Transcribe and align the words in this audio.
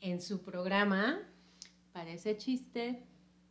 en 0.00 0.20
su 0.20 0.42
programa. 0.42 1.18
Parece 1.92 2.36
chiste, 2.36 3.02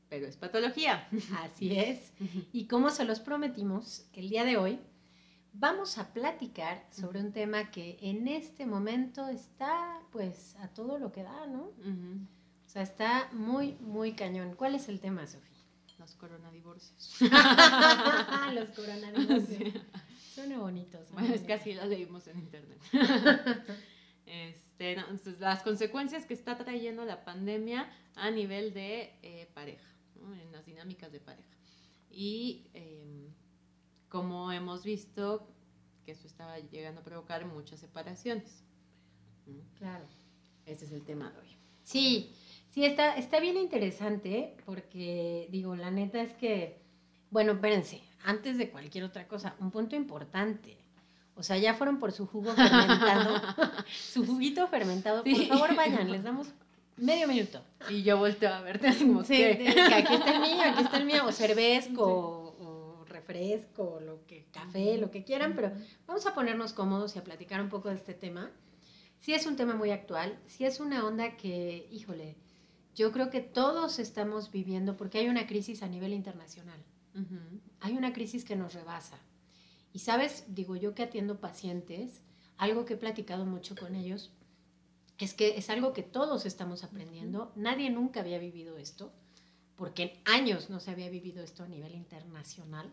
pero 0.09 0.27
es 0.27 0.37
patología. 0.37 1.07
Así 1.43 1.77
es. 1.77 2.13
Y 2.53 2.67
como 2.67 2.89
se 2.89 3.05
los 3.05 3.19
prometimos, 3.19 4.05
el 4.13 4.29
día 4.29 4.45
de 4.45 4.57
hoy 4.57 4.79
vamos 5.53 5.97
a 5.97 6.13
platicar 6.13 6.85
sobre 6.91 7.19
un 7.19 7.31
tema 7.31 7.71
que 7.71 7.97
en 8.01 8.27
este 8.27 8.65
momento 8.65 9.27
está 9.27 9.99
pues 10.11 10.55
a 10.57 10.67
todo 10.69 10.99
lo 10.99 11.11
que 11.11 11.23
da, 11.23 11.47
¿no? 11.47 11.71
O 12.67 12.69
sea, 12.69 12.81
está 12.81 13.29
muy, 13.33 13.73
muy 13.81 14.13
cañón. 14.13 14.55
¿Cuál 14.55 14.75
es 14.75 14.89
el 14.89 14.99
tema, 14.99 15.25
Sofía? 15.25 15.57
Los 15.97 16.13
coronadivorcios. 16.15 17.15
Los 18.53 18.69
coronadivorcios. 18.69 19.73
Suena 20.35 20.59
bonito. 20.59 20.99
Bueno, 21.11 21.33
es 21.33 21.41
que 21.41 21.53
así 21.53 21.73
lo 21.73 21.85
leímos 21.85 22.27
en 22.27 22.39
internet. 22.39 22.79
Este, 24.27 24.97
las 25.39 25.63
consecuencias 25.63 26.25
que 26.25 26.33
está 26.33 26.57
trayendo 26.57 27.05
la 27.05 27.23
pandemia 27.23 27.89
a 28.15 28.29
nivel 28.29 28.73
de 28.73 29.13
eh, 29.23 29.49
pareja, 29.53 29.87
en 30.41 30.51
las 30.51 30.65
dinámicas 30.65 31.13
de 31.13 31.21
pareja. 31.21 31.47
Y 32.11 32.67
em, 32.73 33.33
como 34.09 34.51
hemos 34.51 34.83
visto 34.83 35.47
que 36.05 36.11
eso 36.11 36.27
estaba 36.27 36.59
llegando 36.59 37.01
a 37.01 37.03
provocar 37.05 37.45
muchas 37.45 37.79
separaciones. 37.79 38.63
Claro. 39.77 40.05
Ese 40.65 40.83
es 40.83 40.91
el 40.91 41.03
tema 41.03 41.31
de 41.31 41.39
hoy. 41.39 41.57
Sí, 41.83 42.33
sí, 42.69 42.83
está, 42.83 43.15
está 43.15 43.39
bien 43.39 43.55
interesante 43.55 44.57
porque, 44.65 45.47
digo, 45.51 45.73
la 45.77 45.89
neta 45.89 46.21
es 46.21 46.33
que, 46.33 46.81
bueno, 47.31 47.53
espérense, 47.53 48.01
antes 48.25 48.57
de 48.57 48.69
cualquier 48.69 49.05
otra 49.05 49.25
cosa, 49.25 49.55
un 49.59 49.71
punto 49.71 49.95
importante. 49.95 50.77
O 51.37 51.43
sea, 51.43 51.57
ya 51.57 51.75
fueron 51.75 51.99
por 51.99 52.11
su 52.11 52.25
jugo 52.25 52.51
fermentado, 52.53 53.41
su 54.11 54.25
juguito 54.25 54.67
fermentado. 54.67 55.23
Por 55.23 55.45
favor, 55.45 55.75
vayan, 55.75 56.11
les 56.11 56.23
damos 56.23 56.47
medio 56.97 57.27
minuto. 57.27 57.61
Y 57.89 58.01
yo 58.01 58.17
vuelto 58.17 58.47
a 58.47 58.61
verte 58.61 58.87
así 58.87 59.05
como 59.05 59.23
sí, 59.23 59.37
que... 59.37 59.69
aquí 59.93 60.15
está 60.15 60.33
el 60.33 60.41
mío, 60.41 60.63
aquí 60.65 60.83
está 60.83 60.97
el 60.97 61.05
mío, 61.05 61.25
o 61.25 61.31
cervezco, 61.31 62.03
o, 62.03 63.05
refresco, 63.05 63.83
o 63.83 63.99
lo 63.99 64.25
que, 64.25 64.47
café, 64.51 64.97
lo 64.97 65.11
que 65.11 65.23
quieran, 65.23 65.53
pero 65.55 65.71
vamos 66.07 66.25
a 66.25 66.33
ponernos 66.33 66.73
cómodos 66.73 67.15
y 67.15 67.19
a 67.19 67.23
platicar 67.23 67.61
un 67.61 67.69
poco 67.69 67.89
de 67.89 67.95
este 67.95 68.15
tema. 68.15 68.49
Sí 69.19 69.33
es 69.33 69.45
un 69.45 69.55
tema 69.55 69.75
muy 69.75 69.91
actual, 69.91 70.39
sí 70.47 70.65
es 70.65 70.79
una 70.79 71.05
onda 71.05 71.37
que, 71.37 71.87
híjole, 71.91 72.35
yo 72.95 73.11
creo 73.11 73.29
que 73.29 73.41
todos 73.41 73.99
estamos 73.99 74.51
viviendo 74.51 74.97
porque 74.97 75.19
hay 75.19 75.27
una 75.29 75.45
crisis 75.45 75.83
a 75.83 75.87
nivel 75.87 76.13
internacional. 76.13 76.83
Hay 77.79 77.97
una 77.97 78.13
crisis 78.13 78.43
que 78.43 78.55
nos 78.55 78.73
rebasa. 78.73 79.17
Y 79.93 79.99
sabes, 79.99 80.43
digo 80.47 80.75
yo 80.75 80.93
que 80.93 81.03
atiendo 81.03 81.39
pacientes, 81.39 82.21
algo 82.57 82.85
que 82.85 82.95
he 82.95 82.97
platicado 82.97 83.45
mucho 83.45 83.75
con 83.75 83.95
ellos, 83.95 84.31
es 85.19 85.33
que 85.33 85.57
es 85.57 85.69
algo 85.69 85.93
que 85.93 86.03
todos 86.03 86.45
estamos 86.45 86.83
aprendiendo. 86.83 87.51
Nadie 87.55 87.89
nunca 87.89 88.19
había 88.19 88.39
vivido 88.39 88.77
esto, 88.77 89.11
porque 89.75 90.03
en 90.03 90.11
años 90.25 90.69
no 90.69 90.79
se 90.79 90.91
había 90.91 91.09
vivido 91.09 91.43
esto 91.43 91.63
a 91.63 91.67
nivel 91.67 91.95
internacional. 91.95 92.91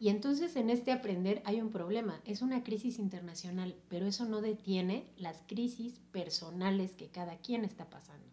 Y 0.00 0.08
entonces 0.08 0.56
en 0.56 0.70
este 0.70 0.92
aprender 0.92 1.40
hay 1.44 1.60
un 1.60 1.70
problema, 1.70 2.20
es 2.24 2.42
una 2.42 2.64
crisis 2.64 2.98
internacional, 2.98 3.76
pero 3.88 4.06
eso 4.06 4.24
no 4.24 4.40
detiene 4.40 5.06
las 5.16 5.42
crisis 5.46 6.00
personales 6.10 6.92
que 6.92 7.08
cada 7.08 7.36
quien 7.36 7.64
está 7.64 7.88
pasando, 7.88 8.26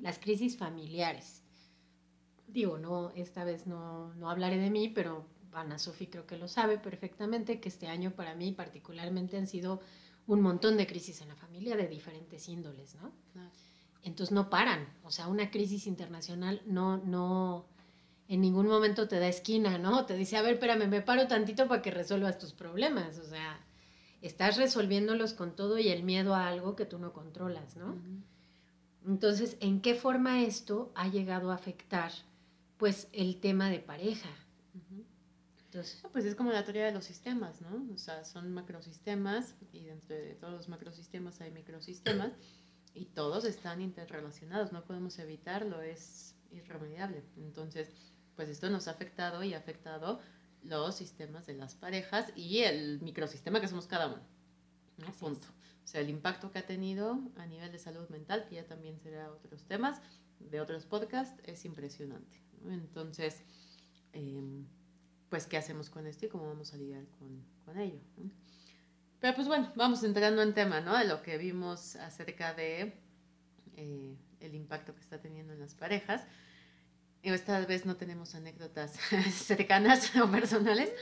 las 0.00 0.18
crisis 0.18 0.56
familiares. 0.56 1.42
Digo, 2.48 2.78
no, 2.78 3.10
esta 3.10 3.44
vez 3.44 3.66
no, 3.66 4.14
no 4.14 4.30
hablaré 4.30 4.56
de 4.58 4.70
mí, 4.70 4.88
pero 4.88 5.26
Ana 5.60 5.78
Sofi 5.78 6.06
creo 6.06 6.26
que 6.26 6.36
lo 6.36 6.48
sabe 6.48 6.78
perfectamente, 6.78 7.60
que 7.60 7.68
este 7.68 7.88
año 7.88 8.12
para 8.12 8.34
mí 8.34 8.52
particularmente 8.52 9.36
han 9.36 9.46
sido 9.46 9.80
un 10.26 10.40
montón 10.40 10.76
de 10.76 10.86
crisis 10.86 11.20
en 11.20 11.28
la 11.28 11.36
familia 11.36 11.76
de 11.76 11.86
diferentes 11.86 12.48
índoles, 12.48 12.94
¿no? 12.96 13.12
Entonces 14.02 14.32
no 14.32 14.50
paran, 14.50 14.86
o 15.02 15.10
sea, 15.10 15.28
una 15.28 15.50
crisis 15.50 15.86
internacional 15.86 16.62
no, 16.66 16.98
no, 16.98 17.66
en 18.28 18.40
ningún 18.40 18.66
momento 18.66 19.08
te 19.08 19.18
da 19.18 19.28
esquina, 19.28 19.78
¿no? 19.78 20.06
Te 20.06 20.16
dice, 20.16 20.36
a 20.36 20.42
ver, 20.42 20.54
espérame, 20.54 20.88
me 20.88 21.02
paro 21.02 21.26
tantito 21.26 21.68
para 21.68 21.82
que 21.82 21.90
resuelvas 21.90 22.38
tus 22.38 22.52
problemas, 22.52 23.18
o 23.18 23.24
sea, 23.24 23.60
estás 24.22 24.56
resolviéndolos 24.56 25.34
con 25.34 25.54
todo 25.54 25.78
y 25.78 25.88
el 25.88 26.02
miedo 26.02 26.34
a 26.34 26.48
algo 26.48 26.76
que 26.76 26.86
tú 26.86 26.98
no 26.98 27.12
controlas, 27.12 27.76
¿no? 27.76 27.96
Entonces, 29.06 29.58
¿en 29.60 29.80
qué 29.82 29.94
forma 29.94 30.42
esto 30.42 30.90
ha 30.94 31.08
llegado 31.08 31.50
a 31.50 31.54
afectar, 31.54 32.10
pues, 32.78 33.08
el 33.12 33.40
tema 33.40 33.68
de 33.68 33.80
pareja? 33.80 34.30
Pues 36.12 36.24
es 36.24 36.34
como 36.34 36.52
la 36.52 36.64
teoría 36.64 36.86
de 36.86 36.92
los 36.92 37.04
sistemas, 37.04 37.60
¿no? 37.60 37.86
O 37.92 37.98
sea, 37.98 38.24
son 38.24 38.52
macrosistemas 38.52 39.56
y 39.72 39.84
dentro 39.84 40.14
de 40.14 40.34
todos 40.34 40.52
los 40.52 40.68
macrosistemas 40.68 41.40
hay 41.40 41.50
microsistemas 41.50 42.32
y 42.94 43.06
todos 43.06 43.44
están 43.44 43.80
interrelacionados, 43.80 44.72
no 44.72 44.84
podemos 44.84 45.18
evitarlo, 45.18 45.82
es 45.82 46.36
irremediable. 46.52 47.24
Entonces, 47.36 47.90
pues 48.36 48.48
esto 48.48 48.70
nos 48.70 48.86
ha 48.86 48.92
afectado 48.92 49.42
y 49.42 49.54
ha 49.54 49.58
afectado 49.58 50.20
los 50.62 50.94
sistemas 50.94 51.46
de 51.46 51.54
las 51.54 51.74
parejas 51.74 52.32
y 52.36 52.58
el 52.60 53.00
microsistema 53.00 53.60
que 53.60 53.68
somos 53.68 53.86
cada 53.86 54.06
uno. 54.08 54.22
¿no? 54.98 55.12
Punto. 55.12 55.48
O 55.84 55.86
sea, 55.86 56.00
el 56.00 56.08
impacto 56.08 56.50
que 56.50 56.60
ha 56.60 56.66
tenido 56.66 57.18
a 57.36 57.46
nivel 57.46 57.72
de 57.72 57.78
salud 57.78 58.08
mental, 58.08 58.46
que 58.48 58.54
ya 58.56 58.66
también 58.66 58.98
será 59.00 59.30
otros 59.30 59.64
temas 59.64 60.00
de 60.38 60.60
otros 60.60 60.86
podcasts, 60.86 61.42
es 61.44 61.64
impresionante. 61.64 62.40
Entonces, 62.66 63.42
eh, 64.12 64.40
pues 65.28 65.46
qué 65.46 65.56
hacemos 65.56 65.90
con 65.90 66.06
esto 66.06 66.26
y 66.26 66.28
cómo 66.28 66.46
vamos 66.46 66.72
a 66.74 66.76
lidiar 66.76 67.04
con, 67.18 67.78
ello. 67.78 67.98
Pero 69.20 69.34
pues 69.34 69.48
bueno, 69.48 69.72
vamos 69.74 70.04
entrando 70.04 70.42
en 70.42 70.54
tema, 70.54 70.80
¿no? 70.80 70.96
De 70.96 71.04
lo 71.04 71.22
que 71.22 71.38
vimos 71.38 71.96
acerca 71.96 72.54
de 72.54 72.92
eh, 73.76 74.16
el 74.40 74.54
impacto 74.54 74.94
que 74.94 75.00
está 75.00 75.18
teniendo 75.20 75.52
en 75.52 75.60
las 75.60 75.74
parejas. 75.74 76.26
Esta 77.22 77.64
vez 77.64 77.86
no 77.86 77.96
tenemos 77.96 78.34
anécdotas 78.34 78.92
cercanas 79.32 80.14
o 80.16 80.30
personales. 80.30 80.92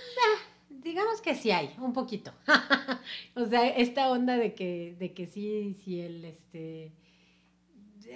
digamos 0.70 1.20
que 1.20 1.34
sí 1.34 1.50
hay, 1.50 1.74
un 1.78 1.92
poquito. 1.92 2.32
o 3.34 3.44
sea, 3.46 3.68
esta 3.68 4.10
onda 4.10 4.36
de 4.36 4.54
que, 4.54 4.94
de 4.98 5.12
que 5.12 5.26
sí, 5.26 5.76
sí 5.84 6.00
el 6.00 6.24
este 6.24 6.92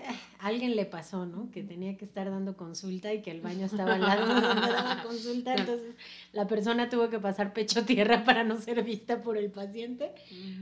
alguien 0.38 0.76
le 0.76 0.84
pasó, 0.84 1.26
¿no? 1.26 1.50
Que 1.50 1.62
tenía 1.62 1.96
que 1.96 2.04
estar 2.04 2.30
dando 2.30 2.56
consulta 2.56 3.12
y 3.12 3.22
que 3.22 3.30
el 3.30 3.40
baño 3.40 3.66
estaba 3.66 3.94
al 3.94 4.00
lado 4.00 4.26
donde 4.26 4.72
daba 4.72 5.02
consulta, 5.06 5.54
entonces 5.54 5.94
la 6.32 6.46
persona 6.46 6.88
tuvo 6.88 7.08
que 7.08 7.18
pasar 7.18 7.52
pecho 7.52 7.84
tierra 7.84 8.24
para 8.24 8.44
no 8.44 8.60
ser 8.60 8.82
vista 8.82 9.22
por 9.22 9.36
el 9.36 9.50
paciente. 9.50 10.12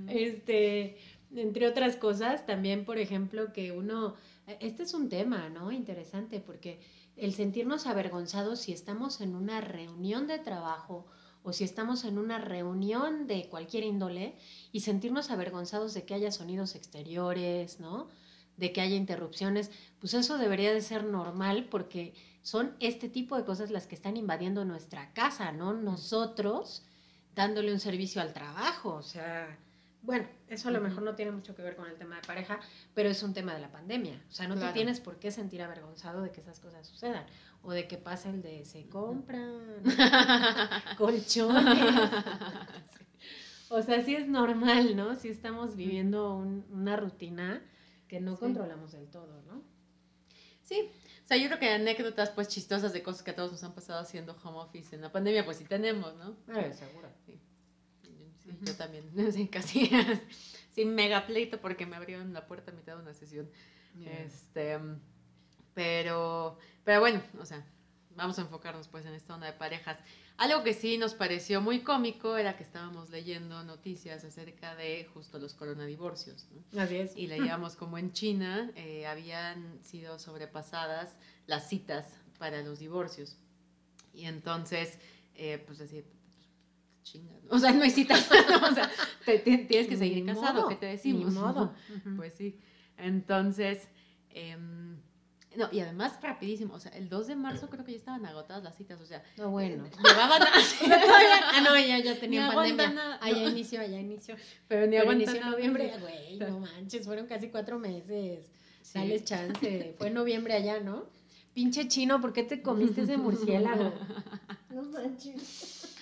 Este, 0.09 0.97
entre 1.35 1.67
otras 1.67 1.97
cosas, 1.97 2.47
también, 2.47 2.85
por 2.85 2.99
ejemplo, 2.99 3.53
que 3.53 3.73
uno, 3.73 4.15
este 4.61 4.85
es 4.85 4.95
un 4.95 5.09
tema, 5.09 5.49
¿no? 5.49 5.73
Interesante, 5.73 6.41
porque 6.41 6.81
el 7.17 7.33
sentirnos 7.33 7.87
avergonzados 7.87 8.61
si 8.61 8.73
estamos 8.73 9.21
en 9.21 9.35
una 9.35 9.61
reunión 9.61 10.27
de 10.27 10.39
trabajo 10.39 11.07
o 11.43 11.53
si 11.53 11.63
estamos 11.65 12.05
en 12.05 12.19
una 12.19 12.39
reunión 12.39 13.27
de 13.27 13.49
cualquier 13.49 13.85
índole 13.85 14.35
y 14.73 14.81
sentirnos 14.81 15.31
avergonzados 15.31 15.93
de 15.95 16.05
que 16.05 16.15
haya 16.15 16.33
sonidos 16.33 16.75
exteriores, 16.75 17.81
¿no? 17.81 18.09
De 18.57 18.73
que 18.73 18.81
haya 18.81 18.97
interrupciones, 18.97 19.71
pues 20.01 20.15
eso 20.15 20.39
debería 20.39 20.73
de 20.73 20.81
ser 20.81 21.05
normal 21.05 21.67
porque 21.71 22.15
son 22.43 22.77
este 22.81 23.09
tipo 23.09 23.37
de 23.37 23.45
cosas 23.45 23.71
las 23.71 23.87
que 23.87 23.95
están 23.95 24.17
invadiendo 24.17 24.65
nuestra 24.65 25.13
casa, 25.13 25.53
¿no? 25.53 25.73
Nosotros 25.73 26.85
dándole 27.35 27.73
un 27.73 27.81
servicio 27.81 28.21
al 28.21 28.33
trabajo, 28.33 28.95
o 28.95 29.03
sea, 29.03 29.59
bueno, 30.03 30.29
eso 30.49 30.69
a 30.69 30.71
lo 30.71 30.81
mejor 30.81 31.03
no 31.03 31.15
tiene 31.15 31.33
mucho 31.33 31.55
que 31.57 31.63
ver 31.63 31.75
con 31.75 31.89
el 31.89 31.97
tema 31.97 32.17
de 32.17 32.23
pareja, 32.23 32.61
pero 32.95 33.09
es 33.09 33.23
un 33.23 33.33
tema 33.33 33.55
de 33.55 33.61
la 33.61 33.73
pandemia, 33.73 34.23
o 34.29 34.33
sea, 34.33 34.47
no 34.47 34.57
te 34.57 34.71
tienes 34.73 35.01
por 35.01 35.19
qué 35.19 35.31
sentir 35.31 35.63
avergonzado 35.63 36.23
de 36.23 36.31
que 36.31 36.43
esas 36.43 36.61
cosas 36.61 36.87
sucedan, 36.87 37.25
o 37.63 37.73
de 37.73 37.89
que 37.89 37.97
pase 37.97 38.29
el 38.29 38.43
de 38.43 38.65
se 38.67 38.87
compran 38.89 39.83
colchones. 40.99 42.11
o 43.71 43.83
sea, 43.83 44.05
sí 44.05 44.15
es 44.15 44.29
normal, 44.29 44.95
¿no? 44.95 45.17
Si 45.17 45.29
estamos 45.29 45.75
viviendo 45.75 46.37
una 46.37 46.97
rutina 46.97 47.63
que 48.09 48.21
no 48.21 48.37
controlamos 48.39 48.93
del 48.93 49.09
todo, 49.09 49.43
¿no? 49.43 49.63
Sí, 50.63 50.91
o 51.25 51.29
sea, 51.29 51.37
yo 51.37 51.47
creo 51.47 51.59
que 51.59 51.69
anécdotas 51.71 52.31
pues 52.31 52.49
chistosas 52.49 52.93
de 52.93 53.03
cosas 53.03 53.23
que 53.23 53.31
a 53.31 53.35
todos 53.37 53.53
nos 53.53 53.65
han 53.65 53.75
pasado 53.75 54.01
haciendo 54.01 54.37
home 54.43 54.59
office 54.59 54.95
en 54.95 55.03
la 55.03 55.13
pandemia, 55.13 55.45
pues 55.45 55.59
sí 55.59 55.65
tenemos, 55.65 56.15
¿no? 56.17 56.37
Eh, 56.55 56.73
seguro. 56.73 57.09
Sí. 57.27 57.39
Yo 58.61 58.75
también, 58.77 59.05
sí, 59.33 59.49
casi, 59.49 59.91
sin 60.71 60.95
mega 60.95 61.27
pleito 61.27 61.61
porque 61.61 61.87
me 61.87 61.97
abrieron 61.97 62.33
la 62.33 62.47
puerta 62.47 62.73
a 62.73 62.75
mitad 62.75 62.97
de 62.97 63.03
una 63.03 63.15
sesión. 63.15 63.49
Este, 64.05 64.79
Pero, 65.75 66.59
pero 66.83 67.01
bueno, 67.01 67.23
o 67.41 67.47
sea, 67.47 67.65
vamos 68.17 68.39
a 68.39 68.43
enfocarnos 68.43 68.89
pues 68.89 69.07
en 69.07 69.15
esta 69.15 69.35
onda 69.35 69.47
de 69.47 69.53
parejas. 69.53 69.99
Algo 70.37 70.65
que 70.65 70.75
sí 70.75 70.99
nos 70.99 71.15
pareció 71.15 71.61
muy 71.61 71.81
cómico 71.81 72.37
era 72.37 72.57
que 72.57 72.65
estábamos 72.65 73.11
leyendo 73.11 73.63
noticias 73.63 74.25
acerca 74.25 74.75
de 74.75 75.09
justo 75.15 75.39
los 75.39 75.55
coronadivorcios. 75.55 76.47
¿no? 76.51 76.81
Así 76.81 76.97
es. 76.97 77.17
Y 77.17 77.29
leíamos 77.29 77.77
como 77.77 77.99
en 77.99 78.13
China 78.13 78.71
eh, 78.75 79.07
habían 79.07 79.79
sido 79.83 80.19
sobrepasadas 80.19 81.15
las 81.47 81.69
citas 81.69 82.07
para 82.39 82.63
los 82.63 82.81
divorcios. 82.81 83.37
Y 84.13 84.25
entonces, 84.27 84.99
eh, 85.35 85.63
pues 85.67 85.81
así, 85.81 86.05
chinga, 87.03 87.35
¿no? 87.45 87.57
o 87.57 87.59
sea, 87.59 87.73
no 87.73 87.83
hay 87.83 87.91
citas, 87.91 88.29
o 88.71 88.75
sea, 88.75 88.91
te, 89.25 89.39
te, 89.39 89.59
tienes 89.59 89.89
que 89.89 89.97
seguir 89.97 90.25
Ni 90.25 90.33
casado, 90.33 90.63
modo, 90.63 90.69
¿qué 90.69 90.77
te 90.77 90.87
decimos? 90.87 91.33
ni 91.33 91.41
modo. 91.41 91.75
Pues 92.17 92.35
sí. 92.35 92.59
Entonces, 92.97 93.89
em, 94.31 94.97
no, 95.57 95.69
y 95.73 95.81
además 95.81 96.19
rapidísimo, 96.23 96.75
o 96.75 96.81
sea, 96.81 96.93
el 96.93 97.09
2 97.09 97.27
de 97.29 97.37
marzo 97.37 97.69
creo 97.71 97.85
que 97.85 97.93
ya 97.93 97.99
estaban 97.99 98.25
agotadas 98.27 98.63
las 98.63 98.77
citas, 98.77 99.01
o 99.01 99.07
sea, 99.07 99.23
No, 99.37 99.51
bueno. 99.51 99.85
llevaban 100.05 100.43
así, 100.43 100.85
ah, 100.91 101.61
no, 101.65 101.79
ya, 101.79 101.99
ya 101.99 102.19
tenía 102.19 102.49
Ni 102.49 102.55
pandemia. 102.55 102.91
nada. 102.91 103.19
Ah, 103.23 103.31
ya 103.31 103.43
inició, 103.45 103.81
ya 103.83 103.99
inició. 104.01 104.37
pero 104.69 104.87
ni 104.87 104.97
aguantan 104.97 105.37
en 105.37 105.51
noviembre, 105.51 105.93
güey, 106.01 106.39
no 106.39 106.61
manches, 106.61 107.07
fueron 107.07 107.27
casi 107.27 107.49
cuatro 107.49 107.79
meses. 107.79 108.51
Sí. 108.83 108.99
Dale 108.99 109.25
chance. 109.25 109.95
Fue 109.99 110.09
en 110.09 110.15
noviembre 110.15 110.55
allá, 110.55 110.79
¿no? 110.81 111.07
Pinche 111.55 111.89
chino, 111.89 112.21
¿por 112.21 112.33
qué 112.33 112.43
te 112.43 112.61
comiste 112.63 113.03
ese 113.03 113.17
murciélago? 113.17 113.93
No 114.71 114.83
manches. 114.83 115.95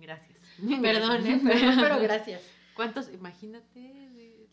Gracias. 0.00 0.38
Perdón, 0.80 1.26
¿eh? 1.26 1.40
Perdón, 1.44 1.76
pero 1.80 1.98
gracias. 2.00 2.42
¿Cuántos? 2.74 3.12
Imagínate 3.12 4.07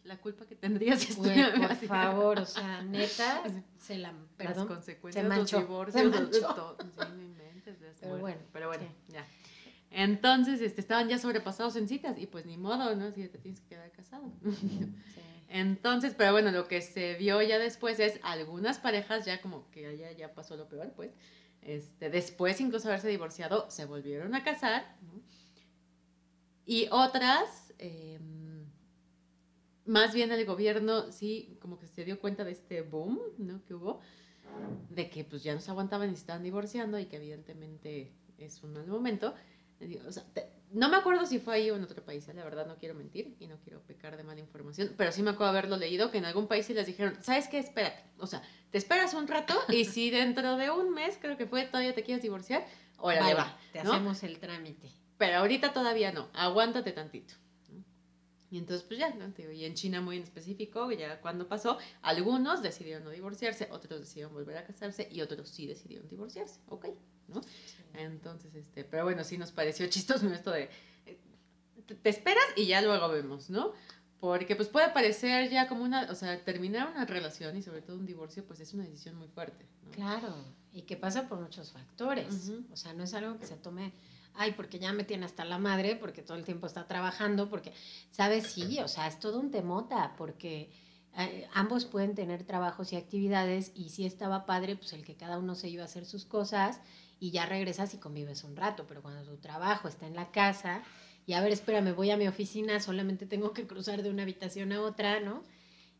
la 0.05 0.17
culpa 0.17 0.45
que 0.45 0.55
tendrías 0.55 0.99
si 1.01 1.11
estuviera 1.11 1.53
por 1.53 1.71
así. 1.71 1.87
favor, 1.87 2.39
o 2.39 2.45
sea, 2.45 2.81
neta, 2.83 3.43
se 3.77 3.97
la, 3.97 4.11
Las 4.11 4.21
perdón, 4.37 4.67
consecuencias 4.67 5.23
se 5.23 5.29
de 5.29 5.35
los 5.35 5.37
manchó, 5.37 5.57
divorcios, 5.59 6.01
se 6.01 6.09
manchó. 6.09 6.53
todo. 6.55 6.77
Sí, 6.81 6.87
no 7.15 7.21
inventes, 7.21 7.77
Pero 7.99 8.17
bueno, 8.17 8.41
pero 8.53 8.67
bueno, 8.67 8.83
sí. 9.07 9.13
ya. 9.13 9.25
Entonces, 9.91 10.61
este, 10.61 10.81
estaban 10.81 11.07
ya 11.07 11.17
sobrepasados 11.17 11.75
en 11.77 11.87
citas 11.87 12.17
y 12.19 12.27
pues 12.27 12.45
ni 12.45 12.57
modo, 12.57 12.95
¿no? 12.95 13.11
Si 13.11 13.27
te 13.27 13.37
tienes 13.37 13.61
que 13.61 13.67
quedar 13.69 13.91
casado. 13.91 14.31
sí. 14.43 15.21
Entonces, 15.47 16.15
pero 16.17 16.31
bueno, 16.33 16.51
lo 16.51 16.67
que 16.67 16.81
se 16.81 17.13
vio 17.15 17.41
ya 17.41 17.57
después 17.59 17.99
es 17.99 18.19
algunas 18.23 18.79
parejas 18.79 19.25
ya 19.25 19.41
como 19.41 19.69
que 19.71 19.95
ya, 19.97 20.11
ya 20.11 20.33
pasó 20.33 20.57
lo 20.57 20.67
peor, 20.67 20.91
pues, 20.95 21.11
este, 21.61 22.09
después 22.09 22.59
incluso 22.59 22.87
haberse 22.89 23.07
divorciado, 23.07 23.69
se 23.71 23.85
volvieron 23.85 24.35
a 24.35 24.43
casar, 24.43 24.97
¿no? 25.03 25.21
Y 26.65 26.87
otras, 26.91 27.73
eh, 27.77 28.19
más 29.85 30.13
bien 30.13 30.31
el 30.31 30.45
gobierno 30.45 31.11
sí 31.11 31.57
como 31.61 31.77
que 31.79 31.87
se 31.87 32.03
dio 32.05 32.19
cuenta 32.19 32.43
de 32.43 32.51
este 32.51 32.81
boom, 32.81 33.19
¿no? 33.37 33.63
Que 33.65 33.73
hubo, 33.75 34.01
de 34.89 35.09
que 35.09 35.23
pues 35.23 35.43
ya 35.43 35.53
no 35.53 35.59
se 35.61 35.71
aguantaban 35.71 36.09
y 36.09 36.13
se 36.13 36.19
estaban 36.21 36.43
divorciando 36.43 36.97
y 36.99 37.05
que 37.05 37.17
evidentemente 37.17 38.11
es 38.37 38.63
un 38.63 38.73
mal 38.73 38.87
momento. 38.87 39.33
O 40.07 40.11
sea, 40.11 40.23
te- 40.33 40.49
no 40.71 40.87
me 40.89 40.95
acuerdo 40.95 41.25
si 41.25 41.37
fue 41.39 41.55
ahí 41.55 41.69
o 41.69 41.75
en 41.75 41.83
otro 41.83 42.03
país, 42.03 42.27
¿eh? 42.29 42.33
la 42.33 42.43
verdad 42.45 42.65
no 42.65 42.77
quiero 42.77 42.95
mentir 42.95 43.35
y 43.39 43.47
no 43.47 43.57
quiero 43.59 43.81
pecar 43.81 44.15
de 44.15 44.23
mala 44.23 44.39
información, 44.39 44.93
pero 44.97 45.11
sí 45.11 45.21
me 45.21 45.31
acuerdo 45.31 45.49
haberlo 45.51 45.75
leído 45.77 46.11
que 46.11 46.17
en 46.17 46.25
algún 46.25 46.47
país 46.47 46.65
sí 46.65 46.73
les 46.73 46.87
dijeron, 46.87 47.17
¿sabes 47.21 47.47
qué? 47.49 47.59
Espérate, 47.59 48.01
o 48.17 48.25
sea, 48.25 48.41
te 48.71 48.77
esperas 48.77 49.13
un 49.13 49.27
rato 49.27 49.53
y 49.69 49.83
si 49.85 50.09
dentro 50.11 50.55
de 50.55 50.71
un 50.71 50.93
mes, 50.93 51.17
creo 51.21 51.35
que 51.37 51.45
fue, 51.45 51.65
todavía 51.65 51.93
te 51.93 52.03
quieres 52.03 52.23
divorciar, 52.23 52.65
órale, 52.97 53.33
Vale, 53.33 53.35
va, 53.35 53.57
te 53.73 53.83
¿no? 53.83 53.91
hacemos 53.93 54.23
el 54.23 54.39
trámite. 54.39 54.89
pero 55.17 55.37
ahorita 55.37 55.73
todavía 55.73 56.11
no, 56.13 56.29
aguántate 56.33 56.93
tantito. 56.93 57.35
Y 58.51 58.57
entonces, 58.57 58.85
pues 58.87 58.99
ya, 58.99 59.13
¿no? 59.13 59.31
Te 59.33 59.41
digo, 59.41 59.53
y 59.53 59.65
en 59.65 59.73
China 59.73 60.01
muy 60.01 60.17
en 60.17 60.23
específico, 60.23 60.91
ya 60.91 61.19
cuando 61.19 61.47
pasó, 61.47 61.77
algunos 62.01 62.61
decidieron 62.61 63.03
no 63.03 63.09
divorciarse, 63.09 63.67
otros 63.71 64.01
decidieron 64.01 64.33
volver 64.33 64.57
a 64.57 64.63
casarse 64.63 65.07
y 65.11 65.21
otros 65.21 65.49
sí 65.49 65.65
decidieron 65.65 66.07
divorciarse, 66.07 66.59
ok, 66.67 66.87
¿no? 67.27 67.41
Entonces, 67.93 68.53
este, 68.55 68.83
pero 68.83 69.03
bueno, 69.03 69.23
sí 69.23 69.37
nos 69.37 69.51
pareció 69.51 69.87
chistoso 69.89 70.27
esto 70.31 70.51
de, 70.51 70.69
eh, 71.05 71.19
te, 72.01 72.09
esperas 72.09 72.45
y 72.55 72.67
ya 72.67 72.81
luego 72.81 73.09
vemos, 73.09 73.49
¿no? 73.49 73.73
Porque 74.19 74.55
pues 74.55 74.69
puede 74.69 74.89
parecer 74.89 75.49
ya 75.49 75.67
como 75.67 75.83
una, 75.83 76.09
o 76.11 76.15
sea, 76.15 76.43
terminar 76.43 76.89
una 76.89 77.05
relación 77.05 77.57
y 77.57 77.61
sobre 77.61 77.81
todo 77.81 77.97
un 77.97 78.05
divorcio, 78.05 78.45
pues 78.45 78.59
es 78.59 78.73
una 78.73 78.83
decisión 78.83 79.15
muy 79.15 79.27
fuerte, 79.27 79.65
¿no? 79.83 79.91
Claro, 79.91 80.35
y 80.71 80.83
que 80.83 80.97
pasa 80.97 81.27
por 81.27 81.39
muchos 81.39 81.71
factores. 81.71 82.51
O 82.71 82.75
sea, 82.75 82.93
no 82.93 83.03
es 83.03 83.13
algo 83.13 83.37
que 83.37 83.45
se 83.45 83.55
tome, 83.55 83.93
ay, 84.37 84.51
porque 84.53 84.79
ya 84.79 84.93
me 84.93 85.03
tiene 85.03 85.25
hasta 85.25 85.45
la 85.45 85.57
madre, 85.57 85.95
porque 85.95 86.21
todo 86.21 86.37
el 86.37 86.43
tiempo 86.43 86.67
está 86.67 86.87
trabajando, 86.87 87.49
porque, 87.49 87.71
¿sabes? 88.11 88.47
Sí, 88.47 88.79
o 88.79 88.87
sea, 88.87 89.07
es 89.07 89.19
todo 89.19 89.39
un 89.39 89.51
temota, 89.51 90.13
porque 90.17 90.69
eh, 91.17 91.47
ambos 91.53 91.85
pueden 91.85 92.13
tener 92.15 92.43
trabajos 92.43 92.91
y 92.93 92.95
actividades, 92.97 93.71
y 93.75 93.89
si 93.89 94.05
estaba 94.05 94.45
padre, 94.45 94.75
pues 94.75 94.93
el 94.93 95.03
que 95.05 95.15
cada 95.15 95.37
uno 95.39 95.55
se 95.55 95.69
iba 95.69 95.83
a 95.83 95.85
hacer 95.85 96.05
sus 96.05 96.25
cosas, 96.25 96.81
y 97.19 97.31
ya 97.31 97.45
regresas 97.45 97.93
y 97.93 97.97
convives 97.97 98.43
un 98.43 98.55
rato, 98.55 98.85
pero 98.87 99.01
cuando 99.01 99.23
tu 99.23 99.37
trabajo 99.37 99.87
está 99.87 100.05
en 100.07 100.15
la 100.15 100.31
casa, 100.31 100.83
y 101.25 101.33
a 101.33 101.41
ver, 101.41 101.51
espera, 101.51 101.81
me 101.81 101.93
voy 101.93 102.11
a 102.11 102.17
mi 102.17 102.27
oficina, 102.27 102.79
solamente 102.79 103.25
tengo 103.25 103.53
que 103.53 103.65
cruzar 103.65 104.03
de 104.03 104.09
una 104.09 104.23
habitación 104.23 104.71
a 104.73 104.81
otra, 104.81 105.21
¿no? 105.21 105.43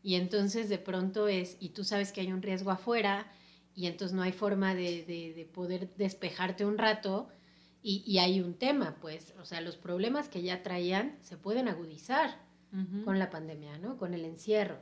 Y 0.02 0.14
entonces 0.14 0.68
de 0.68 0.78
pronto 0.78 1.26
es, 1.26 1.56
y 1.58 1.70
tú 1.70 1.82
sabes 1.82 2.12
que 2.12 2.20
hay 2.20 2.32
un 2.32 2.42
riesgo 2.42 2.70
afuera, 2.70 3.26
y 3.74 3.86
entonces 3.86 4.14
no 4.14 4.22
hay 4.22 4.32
forma 4.32 4.74
de- 4.74 5.04
de 5.04 5.44
poder 5.52 5.94
despejarte 5.96 6.64
un 6.64 6.78
rato, 6.78 7.28
y, 7.82 8.02
y 8.06 8.18
hay 8.18 8.40
un 8.40 8.54
tema, 8.54 8.96
pues, 9.00 9.34
o 9.40 9.44
sea, 9.44 9.60
los 9.60 9.76
problemas 9.76 10.28
que 10.28 10.42
ya 10.42 10.62
traían 10.62 11.16
se 11.22 11.36
pueden 11.36 11.68
agudizar 11.68 12.44
con 13.04 13.18
la 13.18 13.30
pandemia, 13.30 13.78
¿no? 13.78 13.96
Con 13.96 14.12
el 14.12 14.24
encierro. 14.24 14.78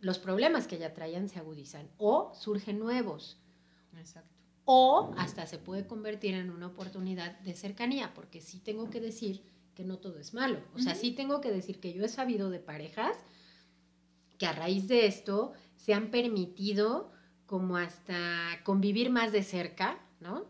Los 0.00 0.18
problemas 0.18 0.68
que 0.68 0.78
ya 0.78 0.94
traían 0.94 1.28
se 1.28 1.40
agudizan, 1.40 1.88
o 1.98 2.32
surgen 2.34 2.78
nuevos, 2.78 3.38
Exacto. 3.98 4.30
o 4.64 5.12
hasta 5.16 5.46
se 5.46 5.58
puede 5.58 5.86
convertir 5.86 6.34
en 6.34 6.50
una 6.50 6.68
oportunidad 6.68 7.38
de 7.40 7.54
cercanía, 7.54 8.14
porque 8.14 8.40
sí 8.40 8.60
tengo 8.60 8.90
que 8.90 9.00
decir 9.00 9.42
que 9.74 9.84
no 9.84 9.98
todo 9.98 10.18
es 10.18 10.34
malo. 10.34 10.60
O 10.74 10.78
sea, 10.78 10.94
sí 10.94 11.10
tengo 11.12 11.40
que 11.40 11.50
decir 11.50 11.80
que 11.80 11.92
yo 11.92 12.04
he 12.04 12.08
sabido 12.08 12.48
de 12.50 12.60
parejas 12.60 13.16
que 14.38 14.46
a 14.46 14.52
raíz 14.52 14.86
de 14.86 15.06
esto 15.06 15.52
se 15.76 15.94
han 15.94 16.10
permitido 16.10 17.10
como 17.46 17.76
hasta 17.76 18.60
convivir 18.64 19.10
más 19.10 19.32
de 19.32 19.42
cerca, 19.42 19.98
¿no? 20.20 20.46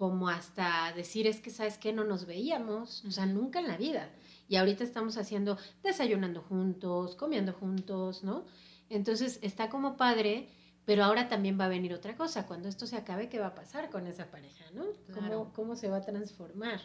Como 0.00 0.30
hasta 0.30 0.94
decir, 0.96 1.26
es 1.26 1.42
que, 1.42 1.50
¿sabes 1.50 1.76
qué? 1.76 1.92
No 1.92 2.04
nos 2.04 2.24
veíamos, 2.24 3.04
o 3.04 3.10
sea, 3.10 3.26
nunca 3.26 3.58
en 3.58 3.68
la 3.68 3.76
vida. 3.76 4.08
Y 4.48 4.56
ahorita 4.56 4.82
estamos 4.82 5.18
haciendo, 5.18 5.58
desayunando 5.82 6.40
juntos, 6.40 7.16
comiendo 7.16 7.52
juntos, 7.52 8.24
¿no? 8.24 8.46
Entonces 8.88 9.38
está 9.42 9.68
como 9.68 9.98
padre, 9.98 10.48
pero 10.86 11.04
ahora 11.04 11.28
también 11.28 11.60
va 11.60 11.66
a 11.66 11.68
venir 11.68 11.92
otra 11.92 12.16
cosa. 12.16 12.46
Cuando 12.46 12.66
esto 12.70 12.86
se 12.86 12.96
acabe, 12.96 13.28
¿qué 13.28 13.40
va 13.40 13.48
a 13.48 13.54
pasar 13.54 13.90
con 13.90 14.06
esa 14.06 14.30
pareja, 14.30 14.64
no? 14.72 14.84
¿Cómo, 15.12 15.18
Claro. 15.28 15.52
cómo 15.54 15.76
se 15.76 15.90
va 15.90 15.98
a 15.98 16.00
transformar? 16.06 16.80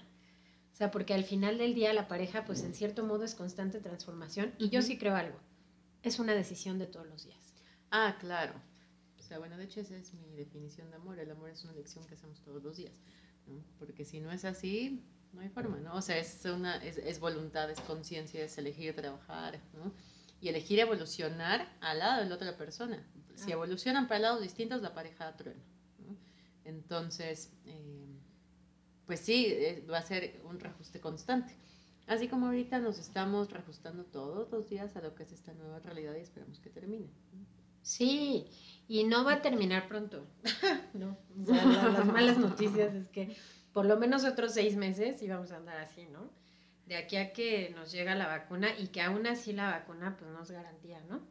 O 0.73 0.75
sea, 0.75 0.91
porque 0.91 1.13
al 1.13 1.23
final 1.23 1.57
del 1.57 1.73
día 1.73 1.93
la 1.93 2.09
pareja, 2.09 2.43
pues 2.43 2.63
en 2.63 2.73
cierto 2.73 3.05
modo 3.05 3.23
es 3.23 3.33
constante 3.33 3.79
transformación. 3.79 4.53
Y 4.57 4.67
yo 4.71 4.81
sí 4.81 4.97
creo 4.97 5.15
algo. 5.15 5.39
Es 6.03 6.19
una 6.19 6.33
decisión 6.33 6.79
de 6.79 6.87
todos 6.87 7.07
los 7.07 7.23
días. 7.23 7.53
Ah, 7.91 8.17
claro. 8.19 8.55
O 9.25 9.27
sea, 9.27 9.39
bueno, 9.39 9.57
de 9.57 9.63
hecho 9.63 9.79
esa 9.79 9.97
es 9.97 10.13
mi 10.13 10.35
definición 10.35 10.87
de 10.91 10.97
amor. 10.97 11.17
El 11.17 11.31
amor 11.31 11.49
es 11.49 11.63
una 11.63 11.73
elección 11.73 12.05
que 12.05 12.13
hacemos 12.13 12.41
todos 12.41 12.61
los 12.61 12.77
días, 12.77 12.93
¿no? 13.47 13.59
Porque 13.79 14.05
si 14.05 14.19
no 14.19 14.31
es 14.31 14.45
así, 14.45 15.03
no 15.33 15.41
hay 15.41 15.49
forma, 15.49 15.77
¿no? 15.77 15.95
O 15.95 16.01
sea, 16.03 16.19
es, 16.19 16.45
una, 16.45 16.75
es, 16.83 16.99
es 16.99 17.19
voluntad, 17.19 17.71
es 17.71 17.79
conciencia, 17.81 18.43
es 18.43 18.55
elegir 18.59 18.95
trabajar, 18.95 19.59
¿no? 19.73 19.91
Y 20.41 20.49
elegir 20.49 20.77
evolucionar 20.79 21.67
al 21.81 21.97
lado 21.97 22.21
de 22.21 22.29
la 22.29 22.35
otra 22.35 22.55
persona. 22.55 23.03
Si 23.33 23.49
Ah. 23.49 23.53
evolucionan 23.53 24.07
para 24.07 24.19
lados 24.19 24.43
distintos, 24.43 24.83
la 24.83 24.93
pareja 24.93 25.35
truena, 25.35 25.63
¿no? 26.07 26.15
Entonces, 26.63 27.51
eh, 27.65 28.05
pues 29.07 29.21
sí, 29.21 29.47
eh, 29.47 29.83
va 29.91 29.97
a 29.97 30.01
ser 30.03 30.39
un 30.43 30.59
reajuste 30.59 30.99
constante. 30.99 31.57
Así 32.05 32.27
como 32.27 32.45
ahorita 32.45 32.77
nos 32.77 32.99
estamos 32.99 33.49
reajustando 33.51 34.03
todos 34.03 34.51
los 34.51 34.69
días 34.69 34.95
a 34.95 35.01
lo 35.01 35.15
que 35.15 35.23
es 35.23 35.31
esta 35.31 35.51
nueva 35.55 35.79
realidad 35.79 36.13
y 36.15 36.19
esperamos 36.19 36.59
que 36.59 36.69
termine. 36.69 37.07
¿no? 37.33 37.54
Sí, 37.85 38.47
y 38.87 39.03
no 39.03 39.23
va 39.23 39.33
a 39.33 39.41
terminar 39.41 39.87
pronto. 39.87 40.25
no, 40.95 41.15
o 41.41 41.45
sea, 41.45 41.63
la- 41.65 41.89
las 41.89 42.05
malas 42.05 42.37
noticias 42.37 42.93
es 42.95 43.07
que 43.09 43.35
por 43.73 43.85
lo 43.85 43.97
menos 43.97 44.25
otros 44.25 44.53
seis 44.53 44.75
meses 44.75 45.21
íbamos 45.21 45.51
a 45.51 45.57
andar 45.57 45.77
así, 45.77 46.05
¿no? 46.07 46.31
De 46.87 46.95
aquí 46.97 47.15
a 47.17 47.31
que 47.31 47.71
nos 47.75 47.91
llega 47.91 48.15
la 48.15 48.27
vacuna 48.27 48.69
y 48.77 48.87
que 48.87 49.01
aún 49.01 49.27
así 49.27 49.53
la 49.53 49.69
vacuna 49.69 50.15
pues 50.17 50.31
nos 50.31 50.49
garantía, 50.49 50.99
¿no? 51.07 51.21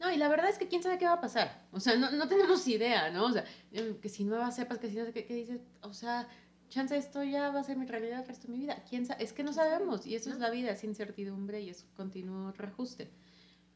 No, 0.00 0.12
y 0.12 0.16
la 0.16 0.28
verdad 0.28 0.48
es 0.50 0.58
que 0.58 0.68
quién 0.68 0.82
sabe 0.82 0.98
qué 0.98 1.06
va 1.06 1.14
a 1.14 1.20
pasar. 1.20 1.66
O 1.72 1.80
sea, 1.80 1.96
no, 1.96 2.10
no 2.12 2.26
tenemos 2.28 2.66
idea, 2.68 3.10
¿no? 3.10 3.26
O 3.26 3.32
sea, 3.32 3.44
eh, 3.72 3.98
que 4.02 4.08
si 4.08 4.24
nuevas 4.24 4.54
cepas, 4.56 4.78
que 4.78 4.88
si 4.88 4.96
no 4.96 5.04
sé 5.04 5.12
qué, 5.12 5.26
qué 5.26 5.34
dices, 5.34 5.60
o 5.82 5.92
sea, 5.92 6.28
chance 6.68 6.96
esto 6.96 7.22
ya 7.24 7.50
va 7.50 7.60
a 7.60 7.64
ser 7.64 7.76
mi 7.76 7.86
realidad 7.86 8.20
el 8.20 8.26
resto 8.28 8.46
de 8.48 8.52
mi 8.54 8.60
vida. 8.60 8.82
¿Quién 8.88 9.06
sabe? 9.06 9.22
Es 9.24 9.32
que 9.32 9.42
no 9.44 9.52
sabemos 9.52 10.06
y 10.06 10.14
eso 10.16 10.30
es 10.30 10.36
No. 10.38 10.42
la 10.46 10.50
vida, 10.50 10.70
es 10.72 10.82
incertidumbre 10.84 11.60
y 11.62 11.70
es 11.70 11.84
continuo 11.96 12.52
reajuste. 12.52 13.10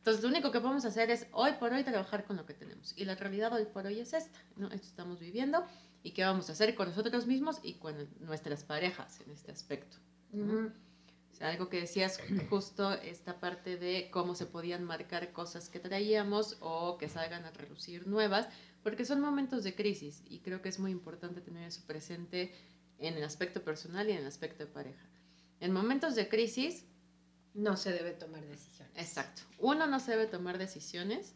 Entonces, 0.03 0.25
lo 0.25 0.31
único 0.31 0.51
que 0.51 0.61
podemos 0.61 0.85
hacer 0.85 1.13
es 1.13 1.29
hoy 1.31 1.53
por 1.61 1.73
hoy 1.73 1.85
trabajar 1.85 2.25
con 2.25 2.37
lo 2.37 2.45
que 2.45 2.55
tenemos. 2.55 2.93
Y 2.97 3.05
la 3.05 3.15
realidad 3.15 3.53
hoy 3.53 3.67
por 3.67 3.87
hoy 3.87 4.01
es 4.01 4.13
esta, 4.13 4.37
¿no? 4.57 4.67
Esto 4.73 4.89
estamos 4.89 5.21
viviendo 5.21 5.65
y 6.03 6.11
qué 6.11 6.25
vamos 6.25 6.49
a 6.49 6.55
hacer 6.55 6.75
con 6.75 6.89
nosotros 6.89 7.29
mismos 7.29 7.61
y 7.63 7.75
con 7.75 8.09
nuestras 8.19 8.65
parejas 8.65 9.21
en 9.21 9.31
este 9.31 9.53
aspecto. 9.53 9.99
Ujú. 10.33 10.73
algo 11.41 11.69
que 11.69 11.83
decías 11.83 12.19
justo 12.51 12.93
esta 12.95 13.39
parte 13.39 13.77
de 13.77 14.09
cómo 14.11 14.35
se 14.35 14.47
podían 14.47 14.83
marcar 14.83 15.33
cosas 15.33 15.69
que 15.69 15.79
traíamos 15.79 16.57
o 16.59 16.99
que 16.99 17.09
salgan 17.09 17.45
a 17.45 17.53
relucir 17.53 18.09
nuevas, 18.09 18.49
porque 18.83 19.05
son 19.05 19.21
momentos 19.21 19.63
de 19.63 19.77
crisis 19.77 20.25
y 20.29 20.41
creo 20.41 20.63
que 20.63 20.69
es 20.69 20.81
muy 20.81 20.91
importante 20.91 21.41
tener 21.41 21.69
eso 21.69 21.83
presente 21.87 22.53
en 22.99 23.17
el 23.17 23.23
aspecto 23.23 23.63
personal 23.63 24.09
y 24.09 24.13
en 24.13 24.19
el 24.19 24.27
aspecto 24.27 24.65
de 24.65 24.73
pareja. 24.73 25.07
En 25.61 25.73
momentos 25.73 26.17
de 26.17 26.29
crisis... 26.29 26.87
No 27.55 27.77
se 27.77 27.93
debe 27.93 28.13
tomar 28.13 28.47
decisiones. 28.47 28.93
Exacto. 28.97 29.43
Uno, 29.59 29.87
no 29.87 30.01
se 30.01 30.13
debe 30.13 30.27
tomar 30.27 30.59
decisiones. 30.59 31.35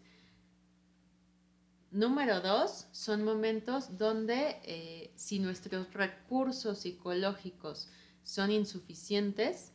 Número 1.90 2.40
dos, 2.40 2.88
son 2.92 3.24
momentos 3.24 3.96
donde 3.96 4.60
eh, 4.64 5.12
si 5.16 5.38
nuestros 5.38 5.92
recursos 5.92 6.80
psicológicos 6.80 7.88
son 8.22 8.50
insuficientes, 8.50 9.72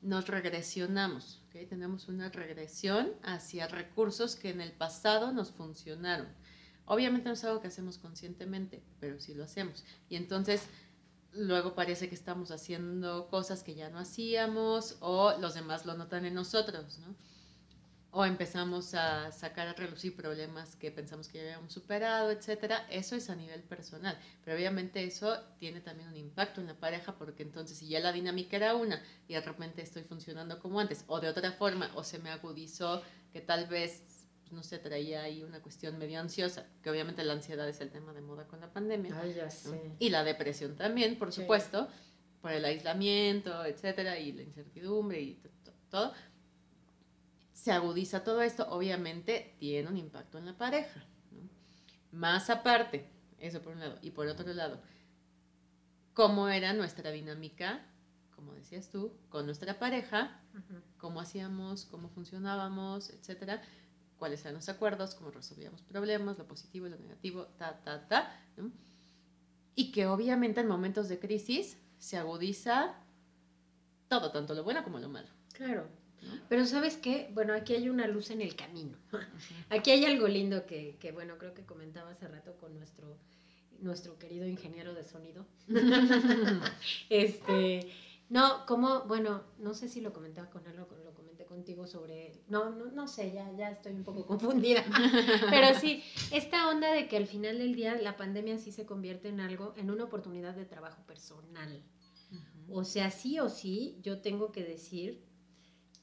nos 0.00 0.28
regresionamos. 0.28 1.42
Tenemos 1.50 2.08
una 2.08 2.30
regresión 2.30 3.12
hacia 3.22 3.66
recursos 3.68 4.36
que 4.36 4.50
en 4.50 4.60
el 4.60 4.72
pasado 4.72 5.32
nos 5.32 5.50
funcionaron. 5.50 6.28
Obviamente 6.86 7.28
no 7.28 7.34
es 7.34 7.44
algo 7.44 7.60
que 7.60 7.68
hacemos 7.68 7.98
conscientemente, 7.98 8.82
pero 8.98 9.20
sí 9.20 9.34
lo 9.34 9.44
hacemos. 9.44 9.84
Y 10.08 10.16
entonces 10.16 10.62
luego 11.32 11.74
parece 11.74 12.08
que 12.08 12.14
estamos 12.14 12.50
haciendo 12.50 13.28
cosas 13.28 13.62
que 13.62 13.74
ya 13.74 13.90
no 13.90 13.98
hacíamos 13.98 14.96
o 15.00 15.36
los 15.38 15.54
demás 15.54 15.86
lo 15.86 15.94
notan 15.94 16.24
en 16.24 16.34
nosotros, 16.34 16.98
¿no? 16.98 17.14
o 18.12 18.24
empezamos 18.24 18.94
a 18.94 19.30
sacar 19.30 19.68
a 19.68 19.72
relucir 19.72 20.16
problemas 20.16 20.74
que 20.76 20.90
pensamos 20.90 21.28
que 21.28 21.38
ya 21.38 21.44
habíamos 21.44 21.72
superado, 21.72 22.30
etcétera, 22.30 22.86
eso 22.90 23.14
es 23.14 23.30
a 23.30 23.36
nivel 23.36 23.62
personal. 23.62 24.18
Pero 24.44 24.56
obviamente 24.56 25.04
eso 25.04 25.38
tiene 25.58 25.80
también 25.80 26.08
un 26.08 26.16
impacto 26.16 26.60
en 26.60 26.66
la 26.66 26.74
pareja 26.74 27.16
porque 27.16 27.44
entonces 27.44 27.78
si 27.78 27.88
ya 27.88 28.00
la 28.00 28.12
dinámica 28.12 28.56
era 28.56 28.74
una 28.74 29.00
y 29.28 29.34
de 29.34 29.40
repente 29.40 29.82
estoy 29.82 30.02
funcionando 30.02 30.58
como 30.58 30.80
antes 30.80 31.04
o 31.06 31.20
de 31.20 31.28
otra 31.28 31.52
forma 31.52 31.90
o 31.94 32.02
se 32.02 32.18
me 32.18 32.30
agudizó 32.30 33.02
que 33.32 33.40
tal 33.40 33.66
vez 33.68 34.19
pues, 34.50 34.56
no 34.56 34.62
se 34.64 34.78
traía 34.78 35.22
ahí 35.22 35.44
una 35.44 35.62
cuestión 35.62 35.96
medio 35.96 36.18
ansiosa, 36.18 36.66
que 36.82 36.90
obviamente 36.90 37.22
la 37.22 37.34
ansiedad 37.34 37.68
es 37.68 37.80
el 37.80 37.90
tema 37.90 38.12
de 38.12 38.20
moda 38.20 38.48
con 38.48 38.60
la 38.60 38.72
pandemia. 38.72 39.16
Ay, 39.20 39.34
ya 39.34 39.48
sé. 39.48 39.92
Y 40.00 40.10
la 40.10 40.24
depresión 40.24 40.76
también, 40.76 41.16
por 41.18 41.32
supuesto, 41.32 41.88
por 42.42 42.50
el 42.50 42.64
aislamiento, 42.64 43.64
etcétera, 43.64 44.18
y 44.18 44.32
la 44.32 44.42
incertidumbre 44.42 45.20
y 45.20 45.40
todo 45.88 46.12
se 47.52 47.72
agudiza 47.72 48.24
todo 48.24 48.40
esto, 48.40 48.66
obviamente 48.70 49.54
tiene 49.58 49.88
un 49.88 49.98
impacto 49.98 50.38
en 50.38 50.46
la 50.46 50.56
pareja. 50.56 51.04
Más 52.10 52.48
aparte, 52.48 53.08
eso 53.38 53.60
por 53.60 53.74
un 53.74 53.80
lado. 53.80 53.98
Y 54.00 54.10
por 54.10 54.26
otro 54.26 54.52
lado, 54.54 54.80
cómo 56.14 56.48
era 56.48 56.72
nuestra 56.72 57.10
dinámica, 57.10 57.86
como 58.34 58.54
decías 58.54 58.88
tú, 58.88 59.12
con 59.28 59.44
nuestra 59.44 59.78
pareja, 59.78 60.40
cómo 60.96 61.20
hacíamos, 61.20 61.84
cómo 61.84 62.08
funcionábamos, 62.08 63.10
etcétera, 63.10 63.62
cuáles 64.20 64.42
eran 64.42 64.54
los 64.54 64.68
acuerdos, 64.68 65.16
cómo 65.16 65.32
resolvíamos 65.32 65.82
problemas, 65.82 66.38
lo 66.38 66.46
positivo 66.46 66.86
y 66.86 66.90
lo 66.90 66.98
negativo, 66.98 67.46
ta, 67.58 67.80
ta, 67.82 68.06
ta. 68.06 68.40
Y 69.74 69.90
que 69.90 70.06
obviamente 70.06 70.60
en 70.60 70.68
momentos 70.68 71.08
de 71.08 71.18
crisis 71.18 71.76
se 71.98 72.18
agudiza 72.18 72.94
todo, 74.08 74.30
tanto 74.30 74.54
lo 74.54 74.62
bueno 74.62 74.84
como 74.84 75.00
lo 75.00 75.08
malo. 75.08 75.28
Claro. 75.54 75.88
Pero 76.48 76.66
sabes 76.66 76.96
qué, 76.98 77.30
bueno, 77.32 77.54
aquí 77.54 77.74
hay 77.74 77.88
una 77.88 78.06
luz 78.06 78.30
en 78.30 78.42
el 78.42 78.54
camino. 78.54 78.96
Aquí 79.70 79.90
hay 79.90 80.04
algo 80.04 80.28
lindo 80.28 80.66
que, 80.66 80.96
que, 81.00 81.12
bueno, 81.12 81.38
creo 81.38 81.54
que 81.54 81.64
comentaba 81.64 82.10
hace 82.10 82.28
rato 82.28 82.56
con 82.58 82.76
nuestro, 82.76 83.16
nuestro 83.80 84.18
querido 84.18 84.46
ingeniero 84.46 84.92
de 84.92 85.02
sonido. 85.02 85.46
este, 87.08 87.90
no, 88.28 88.66
como, 88.66 89.02
bueno, 89.02 89.42
no 89.58 89.72
sé 89.74 89.88
si 89.88 90.00
lo 90.00 90.12
comentaba 90.12 90.50
con 90.50 90.66
él 90.66 90.78
o 90.78 90.86
lo 91.04 91.14
comenté 91.14 91.29
contigo 91.50 91.84
sobre, 91.84 92.44
no, 92.46 92.70
no, 92.70 92.92
no 92.92 93.08
sé, 93.08 93.32
ya, 93.32 93.50
ya 93.58 93.70
estoy 93.70 93.92
un 93.92 94.04
poco 94.04 94.24
confundida. 94.32 94.84
Pero 95.50 95.78
sí, 95.78 96.02
esta 96.30 96.68
onda 96.68 96.92
de 96.92 97.08
que 97.08 97.16
al 97.16 97.26
final 97.26 97.58
del 97.58 97.74
día 97.74 97.96
la 97.96 98.16
pandemia 98.16 98.56
sí 98.56 98.70
se 98.70 98.86
convierte 98.86 99.28
en 99.28 99.40
algo, 99.40 99.74
en 99.76 99.90
una 99.90 100.04
oportunidad 100.04 100.54
de 100.54 100.64
trabajo 100.64 101.04
personal. 101.06 101.82
O 102.72 102.84
sea, 102.84 103.10
sí 103.10 103.40
o 103.40 103.48
sí, 103.48 103.98
yo 104.02 104.20
tengo 104.20 104.52
que 104.52 104.62
decir 104.62 105.24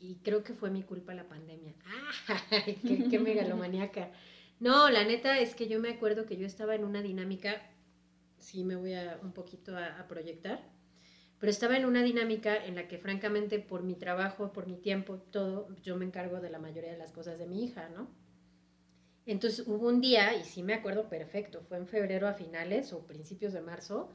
y 0.02 0.16
creo 0.18 0.44
que 0.44 0.54
fue 0.54 0.70
mi 0.70 0.84
culpa 0.84 1.14
la 1.14 1.30
pandemia. 1.30 1.74
¡Ah! 1.86 2.42
¡Qué, 2.66 3.08
qué 3.10 3.18
megalomaníaca! 3.18 4.12
No, 4.60 4.90
la 4.90 5.06
neta 5.06 5.40
es 5.40 5.56
que 5.56 5.70
yo 5.70 5.80
me 5.80 5.92
acuerdo 5.92 6.26
que 6.26 6.36
yo 6.36 6.46
estaba 6.46 6.76
en 6.76 6.84
una 6.84 7.02
dinámica, 7.02 7.72
sí 8.38 8.66
me 8.66 8.76
voy 8.76 8.96
a 8.96 9.18
un 9.24 9.32
poquito 9.32 9.78
a, 9.78 9.98
a, 9.98 10.08
proyectar, 10.10 10.62
pero 11.40 11.50
estaba 11.50 11.78
en 11.78 11.86
una 11.86 12.04
dinámica 12.04 12.56
en 12.66 12.76
la 12.76 12.88
que 12.88 12.98
francamente 12.98 13.60
por 13.60 13.84
mi 13.84 13.96
trabajo, 13.96 14.52
por 14.54 14.68
mi 14.68 14.78
tiempo, 14.78 15.18
todo, 15.18 15.68
yo 15.84 15.96
me 15.96 16.06
encargo 16.06 16.40
de 16.40 16.50
la 16.50 16.60
mayoría 16.60 16.92
de 16.92 16.98
las 16.98 17.12
cosas 17.12 17.38
de 17.38 17.48
mi 17.48 17.64
hija, 17.64 17.90
¿no? 17.90 18.08
Entonces 19.26 19.68
hubo 19.68 19.88
un 19.88 20.00
día, 20.02 20.36
y 20.36 20.46
sí 20.46 20.64
me 20.64 20.74
acuerdo 20.74 21.10
perfecto, 21.10 21.62
fue 21.62 21.78
en 21.78 21.88
febrero 21.88 22.28
a 22.28 22.34
finales 22.34 22.94
o 22.94 23.06
principios 23.06 23.54
de 23.54 23.62
marzo, 23.62 24.10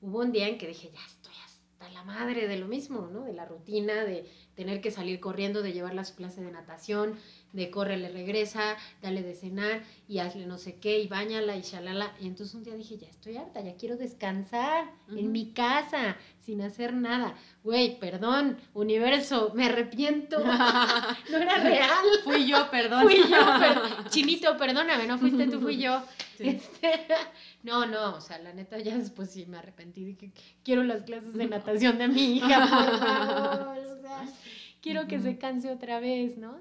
hubo 0.00 0.20
un 0.20 0.32
día 0.32 0.48
en 0.48 0.58
que 0.58 0.66
dije, 0.66 0.90
ya 0.92 1.00
estoy 1.06 1.34
hasta 1.44 1.88
la 1.90 2.04
madre 2.04 2.48
de 2.48 2.58
lo 2.58 2.66
mismo, 2.66 3.06
¿no? 3.06 3.24
De 3.24 3.32
la 3.32 3.44
rutina, 3.44 4.04
de 4.04 4.26
tener 4.56 4.80
que 4.80 4.90
salir 4.90 5.20
corriendo, 5.20 5.62
de 5.62 5.72
llevarla 5.72 6.02
a 6.02 6.04
su 6.04 6.16
clase 6.16 6.42
de 6.42 6.50
natación, 6.50 7.16
de 7.52 7.96
le 7.96 8.08
regresa, 8.10 8.76
dale 9.02 9.22
de 9.22 9.34
cenar 9.34 9.82
y 10.08 10.18
hazle 10.18 10.46
no 10.46 10.58
sé 10.58 10.76
qué 10.78 10.98
y 10.98 11.08
bañala 11.08 11.56
y 11.56 11.62
shalala. 11.62 12.12
Y 12.20 12.26
entonces 12.26 12.54
un 12.54 12.64
día 12.64 12.74
dije, 12.74 12.98
ya 12.98 13.08
estoy 13.08 13.36
harta, 13.36 13.60
ya 13.60 13.76
quiero 13.76 13.96
descansar 13.96 14.90
en 15.08 15.32
mi 15.32 15.52
casa, 15.52 16.16
sin 16.40 16.60
hacer 16.60 16.92
nada. 16.92 17.34
Güey, 17.64 17.98
perdón, 17.98 18.58
universo, 18.74 19.52
me 19.54 19.66
arrepiento. 19.66 20.38
no 21.30 21.36
era 21.36 21.58
real. 21.58 22.04
Fui 22.24 22.46
yo, 22.46 22.70
perdón. 22.70 23.02
Fui 23.04 23.16
yo, 23.16 24.08
Chinito, 24.10 24.56
perdóname, 24.56 25.06
no 25.06 25.18
fuiste 25.18 25.46
tú, 25.46 25.60
fui 25.60 25.78
yo. 25.78 26.02
Este, 26.38 27.06
no, 27.62 27.86
no, 27.86 28.16
o 28.16 28.20
sea, 28.20 28.38
la 28.38 28.52
neta 28.52 28.78
ya 28.78 28.96
después 28.96 29.30
sí 29.30 29.46
me 29.46 29.58
arrepentí. 29.58 30.04
Dije, 30.04 30.30
quiero 30.62 30.82
las 30.82 31.02
clases 31.02 31.32
de 31.32 31.46
natación 31.46 31.98
de 31.98 32.08
mi 32.08 32.36
hija, 32.36 32.60
por 32.60 32.98
favor. 32.98 33.95
Sea, 34.06 34.28
quiero 34.80 35.06
que 35.06 35.20
se 35.20 35.38
canse 35.38 35.70
otra 35.70 36.00
vez, 36.00 36.38
¿no? 36.38 36.60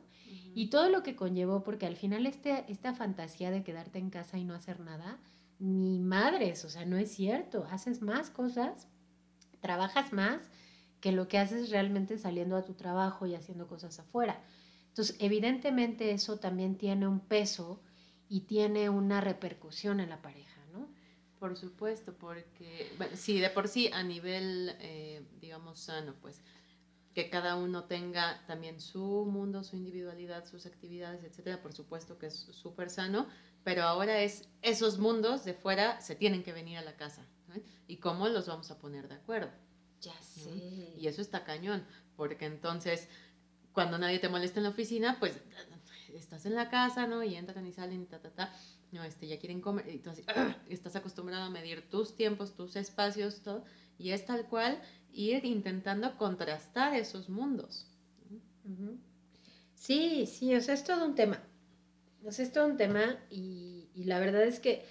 Y 0.54 0.68
todo 0.68 0.90
lo 0.90 1.04
que 1.04 1.16
conllevó, 1.16 1.64
porque 1.64 1.86
al 1.86 1.96
final 1.98 2.26
este, 2.26 2.66
esta 2.70 2.94
fantasía 2.94 3.52
de 3.52 3.64
quedarte 3.64 4.00
en 4.00 4.10
casa 4.10 4.38
y 4.38 4.46
no 4.46 4.56
hacer 4.56 4.80
nada, 4.80 5.20
ni 5.60 6.00
madres, 6.00 6.64
o 6.66 6.70
sea, 6.70 6.86
no 6.86 6.98
es 6.98 7.12
cierto. 7.12 7.68
Haces 7.70 8.02
más 8.02 8.30
cosas, 8.30 8.88
trabajas 9.60 10.14
más 10.14 10.42
que 11.02 11.12
lo 11.12 11.28
que 11.28 11.38
haces 11.38 11.70
realmente 11.70 12.18
saliendo 12.18 12.56
a 12.56 12.64
tu 12.64 12.74
trabajo 12.74 13.28
y 13.28 13.36
haciendo 13.36 13.68
cosas 13.68 14.00
afuera. 14.00 14.42
Entonces, 14.88 15.18
evidentemente 15.20 16.12
eso 16.12 16.40
también 16.40 16.78
tiene 16.78 17.08
un 17.08 17.20
peso 17.20 17.82
y 18.30 18.42
tiene 18.42 18.90
una 18.90 19.22
repercusión 19.22 20.00
en 20.00 20.10
la 20.10 20.22
pareja, 20.22 20.66
¿no? 20.74 20.88
Por 21.40 21.58
supuesto, 21.58 22.14
porque, 22.14 22.92
bueno, 22.98 23.16
sí, 23.18 23.40
de 23.40 23.50
por 23.50 23.68
sí 23.68 23.90
a 23.94 24.04
nivel, 24.04 24.76
eh, 24.80 25.22
digamos, 25.40 25.80
sano, 25.80 26.16
pues 26.22 26.42
que 27.16 27.30
cada 27.30 27.56
uno 27.56 27.86
tenga 27.86 28.44
también 28.46 28.82
su 28.82 29.26
mundo, 29.26 29.64
su 29.64 29.78
individualidad, 29.78 30.46
sus 30.46 30.66
actividades, 30.66 31.24
etcétera, 31.24 31.62
por 31.62 31.74
supuesto 31.74 32.20
que 32.20 32.28
es 32.28 32.36
súper 32.36 32.90
sano, 32.90 33.28
pero 33.64 33.84
ahora 33.84 34.22
es 34.22 34.50
esos 34.62 35.00
mundos 35.00 35.46
de 35.46 35.54
fuera 35.54 36.02
se 36.02 36.16
tienen 36.16 36.44
que 36.44 36.52
venir 36.52 36.78
a 36.78 36.82
la 36.82 36.98
casa. 36.98 37.26
¿Y 37.88 37.98
cómo 37.98 38.28
los 38.28 38.48
vamos 38.48 38.70
a 38.70 38.78
poner 38.80 39.08
de 39.08 39.16
acuerdo? 39.16 39.50
Ya 40.02 40.22
sé. 40.22 40.94
Y 40.98 41.08
eso 41.08 41.22
está 41.22 41.46
cañón, 41.46 41.86
porque 42.18 42.46
entonces 42.46 43.08
cuando 43.72 43.98
nadie 43.98 44.20
te 44.20 44.28
molesta 44.28 44.60
en 44.60 44.66
la 44.66 44.70
oficina, 44.70 45.16
pues 45.18 45.40
estás 46.14 46.46
en 46.46 46.56
la 46.56 46.70
casa, 46.70 47.08
¿no? 47.08 47.24
Y 47.24 47.36
entran 47.36 47.66
y 47.66 47.72
salen 47.72 48.08
ta, 48.08 48.20
ta, 48.20 48.30
ta. 48.30 48.54
No, 48.92 49.04
este, 49.04 49.28
ya 49.28 49.40
quieren 49.40 49.62
comer. 49.62 49.88
Y 49.88 50.00
tú 50.00 50.10
así, 50.10 50.24
estás 50.70 50.98
acostumbrado 50.98 51.46
a 51.46 51.50
medir 51.50 51.90
tus 51.90 52.14
tiempos, 52.16 52.56
tus 52.56 52.76
espacios, 52.76 53.42
todo. 53.42 53.64
Y 53.98 54.12
es 54.12 54.26
tal 54.26 54.48
cual 54.48 54.82
ir 55.12 55.46
intentando 55.46 56.18
contrastar 56.18 56.94
esos 56.96 57.30
mundos. 57.30 57.88
Sí, 59.74 60.26
sí, 60.26 60.54
o 60.56 60.62
sea, 60.62 60.74
es 60.74 60.84
todo 60.84 61.06
un 61.06 61.16
tema. 61.16 61.42
O 62.24 62.32
sea, 62.32 62.44
es 62.44 62.52
todo 62.52 62.66
un 62.66 62.78
tema 62.78 63.20
y, 63.30 63.90
la 63.96 64.20
verdad 64.20 64.44
es 64.44 64.60
que 64.60 64.84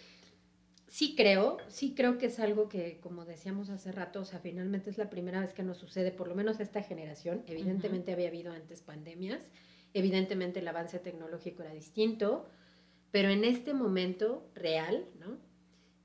sí 0.88 1.14
creo, 1.16 1.58
sí 1.68 1.94
creo 1.94 2.16
que 2.16 2.26
es 2.26 2.38
algo 2.38 2.68
que, 2.68 3.00
como 3.00 3.25
decíamos 3.25 3.68
hace 3.70 3.92
rato, 3.92 4.20
o 4.20 4.25
sea, 4.25 4.38
finalmente 4.38 4.90
es 4.90 4.99
la 4.99 5.11
primera 5.11 5.40
vez 5.40 5.52
que 5.52 5.62
nos 5.62 5.78
sucede, 5.78 6.12
por 6.12 6.28
lo 6.28 6.34
menos 6.34 6.61
a 6.61 6.62
esta 6.62 6.82
generación. 6.82 7.42
Evidentemente 7.46 8.12
había 8.12 8.28
habido 8.28 8.52
antes 8.52 8.82
pandemias, 8.82 9.42
evidentemente 9.92 10.61
el 10.61 10.68
avance 10.68 10.99
tecnológico 11.00 11.62
era 11.62 11.73
distinto, 11.73 12.49
pero 13.11 13.30
en 13.30 13.44
este 13.44 13.75
momento 13.75 14.49
real, 14.54 15.06
¿no? 15.18 15.38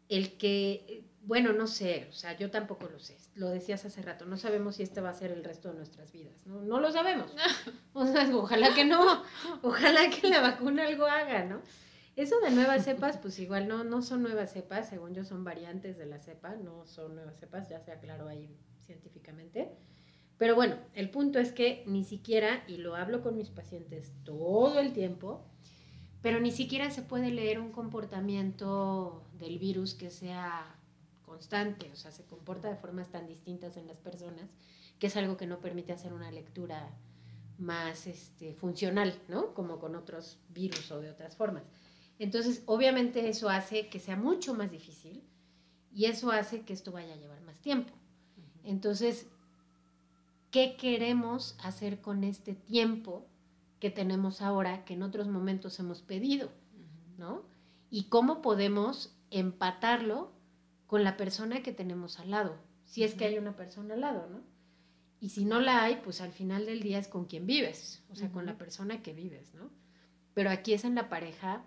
El 0.09 0.37
que 0.37 1.03
bueno, 1.21 1.53
no 1.53 1.67
sé, 1.67 2.07
o 2.09 2.13
sea, 2.13 2.37
yo 2.37 2.49
tampoco 2.49 2.87
lo 2.87 2.99
sé. 2.99 3.17
Lo 3.35 3.49
decías 3.49 3.85
hace 3.85 4.01
rato, 4.01 4.25
no 4.25 4.37
sabemos 4.37 4.75
si 4.75 4.83
este 4.83 5.01
va 5.01 5.09
a 5.09 5.13
ser 5.13 5.31
el 5.31 5.43
resto 5.43 5.69
de 5.69 5.75
nuestras 5.75 6.11
vidas, 6.11 6.45
¿no? 6.45 6.61
No 6.61 6.79
lo 6.79 6.91
sabemos. 6.91 7.31
O 7.93 8.05
sea, 8.05 8.29
ojalá 8.33 8.73
que 8.73 8.85
no, 8.85 9.23
ojalá 9.61 10.09
que 10.09 10.29
la 10.29 10.41
vacuna 10.41 10.85
algo 10.85 11.05
haga, 11.05 11.43
¿no? 11.43 11.61
Eso 12.15 12.39
de 12.39 12.51
nuevas 12.51 12.85
cepas, 12.85 13.17
pues 13.17 13.39
igual 13.39 13.67
no, 13.67 13.83
no 13.83 14.01
son 14.01 14.21
nuevas 14.21 14.53
cepas, 14.53 14.87
según 14.87 15.13
yo 15.13 15.23
son 15.23 15.43
variantes 15.43 15.97
de 15.97 16.05
la 16.05 16.19
cepa, 16.19 16.55
no 16.55 16.85
son 16.85 17.15
nuevas 17.15 17.39
cepas, 17.39 17.67
ya 17.67 17.79
se 17.79 17.91
aclaró 17.91 18.27
ahí 18.27 18.55
científicamente. 18.85 19.75
Pero 20.37 20.55
bueno, 20.55 20.77
el 20.93 21.09
punto 21.09 21.39
es 21.39 21.51
que 21.51 21.83
ni 21.85 22.03
siquiera, 22.03 22.63
y 22.67 22.77
lo 22.77 22.95
hablo 22.95 23.21
con 23.21 23.35
mis 23.35 23.49
pacientes 23.49 24.13
todo 24.23 24.79
el 24.79 24.93
tiempo, 24.93 25.45
pero 26.21 26.39
ni 26.39 26.51
siquiera 26.51 26.91
se 26.91 27.01
puede 27.01 27.31
leer 27.31 27.59
un 27.59 27.71
comportamiento 27.71 29.25
del 29.33 29.59
virus 29.59 29.93
que 29.93 30.09
sea 30.09 30.78
constante, 31.29 31.89
o 31.93 31.95
sea, 31.95 32.11
se 32.11 32.25
comporta 32.25 32.69
de 32.69 32.75
formas 32.75 33.09
tan 33.09 33.27
distintas 33.27 33.77
en 33.77 33.87
las 33.87 33.97
personas 33.97 34.49
que 34.97 35.07
es 35.07 35.15
algo 35.15 35.37
que 35.37 35.45
no 35.47 35.59
permite 35.59 35.93
hacer 35.93 36.11
una 36.11 36.31
lectura 36.31 36.89
más 37.59 38.07
este, 38.07 38.53
funcional, 38.53 39.13
¿no? 39.27 39.53
Como 39.53 39.79
con 39.79 39.95
otros 39.95 40.39
virus 40.49 40.91
o 40.91 40.99
de 40.99 41.11
otras 41.11 41.35
formas. 41.35 41.63
Entonces, 42.17 42.63
obviamente 42.65 43.29
eso 43.29 43.49
hace 43.49 43.87
que 43.87 43.99
sea 43.99 44.17
mucho 44.17 44.53
más 44.53 44.71
difícil 44.71 45.23
y 45.93 46.05
eso 46.05 46.31
hace 46.31 46.61
que 46.61 46.73
esto 46.73 46.91
vaya 46.91 47.13
a 47.13 47.17
llevar 47.17 47.41
más 47.41 47.59
tiempo. 47.59 47.93
Entonces, 48.63 49.27
¿qué 50.51 50.75
queremos 50.75 51.55
hacer 51.63 52.01
con 52.01 52.23
este 52.23 52.55
tiempo 52.55 53.25
que 53.79 53.89
tenemos 53.89 54.41
ahora 54.41 54.83
que 54.83 54.95
en 54.95 55.03
otros 55.03 55.27
momentos 55.27 55.79
hemos 55.79 56.01
pedido? 56.01 56.49
¿No? 57.17 57.43
Y 57.89 58.05
cómo 58.05 58.41
podemos 58.41 59.13
empatarlo 59.31 60.31
con 60.89 61.03
la 61.03 61.17
persona 61.17 61.61
que 61.61 61.71
tenemos 61.71 62.19
al 62.19 62.31
lado, 62.31 62.57
si 62.83 63.03
es 63.03 63.13
que 63.13 63.25
hay 63.25 63.37
una 63.37 63.55
persona 63.55 63.93
al 63.93 64.01
lado, 64.01 64.27
¿no? 64.27 64.41
Y 65.21 65.29
si 65.29 65.45
no 65.45 65.59
la 65.59 65.83
hay, 65.83 65.97
pues 66.03 66.19
al 66.19 66.31
final 66.31 66.65
del 66.65 66.81
día 66.81 66.97
es 66.97 67.07
con 67.07 67.25
quien 67.25 67.45
vives, 67.45 68.01
o 68.09 68.15
sea, 68.15 68.31
con 68.31 68.47
la 68.47 68.57
persona 68.57 69.03
que 69.03 69.13
vives, 69.13 69.53
¿no? 69.53 69.69
Pero 70.33 70.49
aquí 70.49 70.73
es 70.73 70.85
en 70.85 70.95
la 70.95 71.07
pareja. 71.07 71.63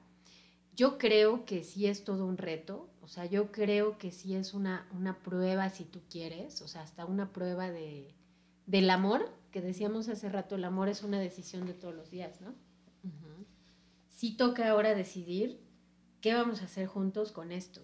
Yo 0.75 0.99
creo 0.99 1.45
que 1.45 1.63
sí 1.63 1.87
es 1.87 2.03
todo 2.03 2.27
un 2.27 2.37
reto, 2.37 2.91
o 3.01 3.07
sea, 3.07 3.25
yo 3.27 3.53
creo 3.53 3.97
que 3.97 4.11
sí 4.11 4.35
es 4.35 4.55
una, 4.55 4.89
una 4.93 5.23
prueba 5.23 5.69
si 5.69 5.85
tú 5.85 6.01
quieres, 6.11 6.61
o 6.61 6.67
sea, 6.67 6.83
hasta 6.83 7.07
una 7.07 7.33
prueba 7.33 7.71
de, 7.71 8.17
del 8.67 8.91
amor, 8.91 9.31
que 9.53 9.61
decíamos 9.61 10.09
hace 10.09 10.31
rato, 10.31 10.57
el 10.57 10.65
amor 10.65 10.89
es 10.89 11.05
una 11.05 11.21
decisión 11.21 11.65
de 11.67 11.75
todos 11.75 11.95
los 11.95 12.11
días, 12.11 12.41
¿no? 12.41 12.57
Sí 14.09 14.37
toca 14.37 14.69
ahora 14.69 14.97
decidir 14.97 15.61
qué 16.21 16.35
vamos 16.35 16.61
a 16.61 16.65
hacer 16.65 16.89
juntos 16.89 17.31
con 17.31 17.53
esto. 17.53 17.83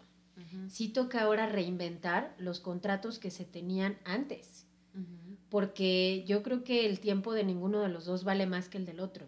Sí 0.68 0.88
toca 0.88 1.23
ahora 1.23 1.47
reinventar 1.47 2.35
los 2.38 2.61
contratos 2.61 3.18
que 3.18 3.30
se 3.30 3.45
tenían 3.45 3.99
antes 4.04 4.68
porque 5.49 6.25
yo 6.26 6.42
creo 6.42 6.64
que 6.64 6.87
el 6.87 7.00
tiempo 7.00 7.33
de 7.33 7.45
ninguno 7.45 7.80
de 7.80 7.88
los 7.88 8.04
dos 8.04 8.25
vale 8.25 8.47
más 8.47 8.68
que 8.68 8.78
el 8.78 8.87
del 8.87 9.00
otro. 9.00 9.26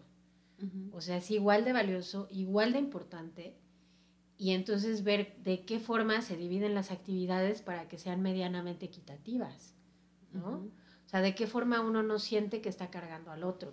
O 0.93 1.01
sea, 1.01 1.17
es 1.17 1.31
igual 1.31 1.65
de 1.65 1.73
valioso, 1.73 2.29
igual 2.31 2.75
de 2.75 2.81
importante, 2.81 3.57
y 4.37 4.51
entonces 4.51 5.05
ver 5.05 5.35
de 5.43 5.65
qué 5.65 5.81
forma 5.81 6.21
se 6.21 6.37
dividen 6.37 6.75
las 6.75 6.91
actividades 6.91 7.63
para 7.63 7.89
que 7.89 7.97
sean 7.97 8.21
medianamente 8.21 8.85
equitativas, 8.85 9.75
¿no? 10.33 10.57
O 10.57 11.09
sea, 11.09 11.23
de 11.23 11.35
qué 11.35 11.47
forma 11.47 11.81
uno 11.81 12.03
no 12.03 12.19
siente 12.19 12.61
que 12.61 12.69
está 12.69 12.91
cargando 12.91 13.31
al 13.31 13.43
otro, 13.43 13.73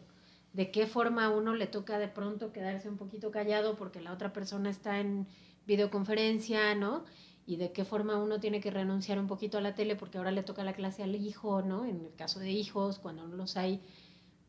de 0.54 0.72
qué 0.72 0.88
forma 0.88 1.30
uno 1.30 1.54
le 1.56 1.68
toca 1.68 2.00
de 2.00 2.08
pronto 2.08 2.54
quedarse 2.54 2.88
un 2.88 2.96
poquito 2.96 3.32
callado 3.32 3.76
porque 3.76 4.00
la 4.00 4.14
otra 4.14 4.32
persona 4.32 4.70
está 4.70 5.02
en 5.02 5.28
videoconferencia, 5.66 6.74
¿no? 6.74 7.04
Y 7.48 7.56
de 7.56 7.72
qué 7.72 7.86
forma 7.86 8.18
uno 8.18 8.42
tiene 8.42 8.60
que 8.60 8.70
renunciar 8.70 9.18
un 9.18 9.26
poquito 9.26 9.58
a 9.58 9.62
la 9.62 9.74
tele 9.74 9.96
porque 9.96 10.18
ahora 10.18 10.32
le 10.32 10.44
toca 10.44 10.66
la 10.66 10.74
clase 10.74 11.02
al 11.02 11.16
hijo, 11.16 11.62
¿no? 11.62 11.86
En 11.86 12.02
el 12.02 12.14
caso 12.16 12.42
de 12.42 12.52
hijos, 12.52 13.00
cuando 13.00 13.26
no 13.26 13.38
los 13.38 13.56
hay, 13.56 13.80